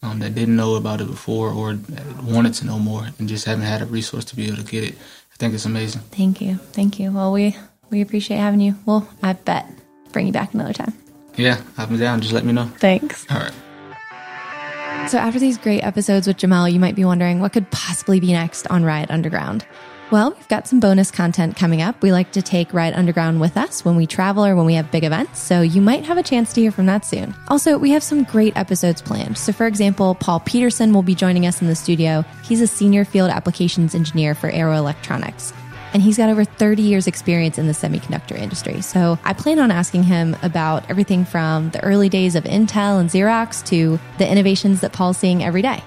um, 0.03 0.19
that 0.19 0.35
didn't 0.35 0.57
know 0.57 0.75
about 0.75 1.01
it 1.01 1.07
before 1.07 1.51
or 1.51 1.79
wanted 2.23 2.55
to 2.55 2.67
know 2.67 2.79
more 2.79 3.09
and 3.19 3.29
just 3.29 3.45
haven't 3.45 3.65
had 3.65 3.83
a 3.83 3.87
resource 3.87 4.25
to 4.27 4.37
be 4.37 4.47
able 4.47 4.57
to 4.57 4.65
get 4.65 4.85
it. 4.85 4.95
I 4.95 5.37
think 5.37 5.55
it's 5.55 5.65
amazing. 5.65 6.03
Thank 6.11 6.41
you. 6.41 6.57
Thank 6.57 6.99
you. 6.99 7.13
Well, 7.13 7.33
we 7.33 7.57
we 7.91 8.01
appreciate 8.01 8.39
having 8.39 8.61
you. 8.61 8.77
Well, 8.87 9.09
I 9.23 9.35
bet 9.35 9.67
bring 10.13 10.27
you 10.27 10.33
back 10.33 10.55
another 10.55 10.73
time. 10.73 10.93
Yeah, 11.37 11.61
have 11.77 11.91
me 11.91 11.99
down. 11.99 12.21
Just 12.21 12.33
let 12.33 12.45
me 12.45 12.53
know. 12.53 12.67
Thanks. 12.79 13.27
All 13.31 13.39
right. 13.39 15.09
So, 15.09 15.19
after 15.19 15.41
these 15.41 15.59
great 15.59 15.83
episodes 15.83 16.27
with 16.27 16.37
Jamel, 16.37 16.73
you 16.73 16.79
might 16.79 16.95
be 16.95 17.05
wondering 17.05 17.41
what 17.41 17.53
could 17.53 17.71
possibly 17.71 18.21
be 18.21 18.33
next 18.33 18.67
on 18.69 18.85
Riot 18.85 19.11
Underground. 19.11 19.67
Well, 20.13 20.33
we've 20.33 20.49
got 20.49 20.69
some 20.69 20.79
bonus 20.79 21.11
content 21.11 21.57
coming 21.57 21.81
up. 21.81 22.03
We 22.03 22.13
like 22.13 22.33
to 22.33 22.43
take 22.43 22.75
Riot 22.75 22.95
Underground 22.95 23.41
with 23.41 23.57
us 23.57 23.83
when 23.83 23.97
we 23.97 24.07
travel 24.07 24.45
or 24.45 24.55
when 24.55 24.67
we 24.67 24.75
have 24.75 24.91
big 24.91 25.05
events, 25.05 25.41
so 25.41 25.63
you 25.63 25.81
might 25.81 26.05
have 26.05 26.19
a 26.19 26.23
chance 26.23 26.53
to 26.53 26.61
hear 26.61 26.71
from 26.71 26.85
that 26.85 27.07
soon. 27.07 27.35
Also, 27.49 27.79
we 27.79 27.93
have 27.93 28.03
some 28.03 28.25
great 28.25 28.55
episodes 28.55 29.01
planned. 29.01 29.39
So, 29.39 29.55
for 29.55 29.67
example, 29.67 30.15
Paul 30.15 30.41
Peterson 30.41 30.93
will 30.93 31.03
be 31.03 31.15
joining 31.15 31.47
us 31.47 31.63
in 31.63 31.67
the 31.67 31.75
studio. 31.75 32.27
He's 32.45 32.61
a 32.61 32.67
senior 32.67 33.07
field 33.07 33.31
applications 33.31 33.95
engineer 33.95 34.35
for 34.35 34.51
Arrow 34.51 34.77
Electronics 34.77 35.55
and 35.95 36.03
he's 36.03 36.17
got 36.17 36.31
over 36.31 36.45
30 36.45 36.83
years 36.83 37.07
experience 37.07 37.59
in 37.59 37.67
the 37.67 37.75
semiconductor 37.75 38.35
industry. 38.35 38.81
So 38.81 39.19
I 39.25 39.35
plan 39.35 39.59
on 39.59 39.71
asking 39.71 40.05
him 40.05 40.35
about 40.43 40.89
everything 40.91 41.27
from 41.27 41.69
the 41.71 41.83
early 41.83 42.09
days 42.09 42.35
of 42.35 42.45
Intel 42.45 42.99
and 42.99 43.11
Xerox 43.11 43.63
to 43.67 44.01
the 44.17 44.27
innovations 44.27 44.81
that 44.81 44.95
Paul's 44.95 45.19
seeing 45.19 45.45
every 45.45 45.61
day. 45.61 45.83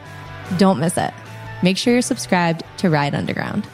Don't 0.58 0.80
miss 0.80 0.96
it. 0.96 1.12
Make 1.64 1.80
sure 1.80 1.94
you're 1.94 2.04
subscribed 2.04 2.64
to 2.78 2.92
Riot 2.92 3.16
Underground. 3.16 3.68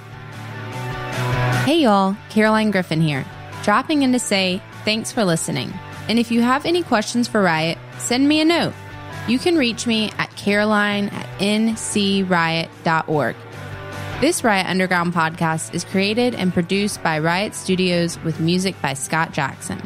Hey 1.65 1.81
y'all, 1.81 2.15
Caroline 2.29 2.71
Griffin 2.71 3.01
here, 3.01 3.25
dropping 3.63 4.01
in 4.03 4.11
to 4.13 4.19
say 4.19 4.61
thanks 4.83 5.11
for 5.11 5.23
listening. 5.23 5.73
And 6.09 6.17
if 6.17 6.31
you 6.31 6.41
have 6.41 6.65
any 6.65 6.83
questions 6.83 7.27
for 7.27 7.41
Riot, 7.41 7.77
send 7.99 8.27
me 8.27 8.41
a 8.41 8.45
note. 8.45 8.73
You 9.27 9.37
can 9.37 9.55
reach 9.55 9.85
me 9.85 10.11
at 10.17 10.35
caroline 10.35 11.09
at 11.09 11.27
ncriot.org. 11.39 13.35
This 14.19 14.43
Riot 14.43 14.67
Underground 14.67 15.13
podcast 15.13 15.73
is 15.73 15.83
created 15.83 16.35
and 16.35 16.53
produced 16.53 17.01
by 17.01 17.19
Riot 17.19 17.55
Studios 17.55 18.19
with 18.23 18.39
music 18.39 18.79
by 18.81 18.93
Scott 18.93 19.31
Jackson. 19.31 19.81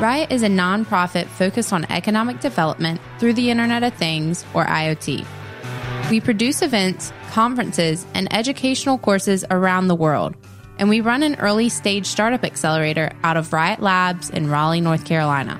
Riot 0.00 0.32
is 0.32 0.42
a 0.42 0.48
nonprofit 0.48 1.26
focused 1.26 1.72
on 1.72 1.84
economic 1.90 2.40
development 2.40 3.00
through 3.18 3.34
the 3.34 3.50
Internet 3.50 3.82
of 3.82 3.94
Things, 3.94 4.44
or 4.54 4.64
IoT. 4.64 5.26
We 6.12 6.20
produce 6.20 6.60
events, 6.60 7.10
conferences, 7.30 8.04
and 8.12 8.30
educational 8.34 8.98
courses 8.98 9.46
around 9.50 9.88
the 9.88 9.94
world, 9.94 10.36
and 10.78 10.90
we 10.90 11.00
run 11.00 11.22
an 11.22 11.36
early 11.36 11.70
stage 11.70 12.04
startup 12.04 12.44
accelerator 12.44 13.12
out 13.22 13.38
of 13.38 13.50
Riot 13.50 13.80
Labs 13.80 14.28
in 14.28 14.50
Raleigh, 14.50 14.82
North 14.82 15.06
Carolina. 15.06 15.58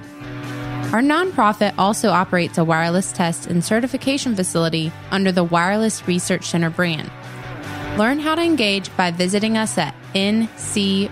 Our 0.93 1.01
nonprofit 1.01 1.73
also 1.79 2.11
operates 2.11 2.59
a 2.59 2.65
wireless 2.65 3.13
test 3.13 3.47
and 3.47 3.65
certification 3.65 4.37
facility 4.37 4.93
under 5.11 5.33
the 5.33 5.43
Wireless 5.43 6.07
Research 6.07 6.45
Center 6.45 6.69
brand. 6.69 7.11
Learn 7.97 8.19
how 8.19 8.35
to 8.35 8.43
engage 8.43 8.95
by 8.95 9.11
visiting 9.11 9.57
us 9.57 9.79
at 9.79 9.95
ncriot.org. 10.15 11.11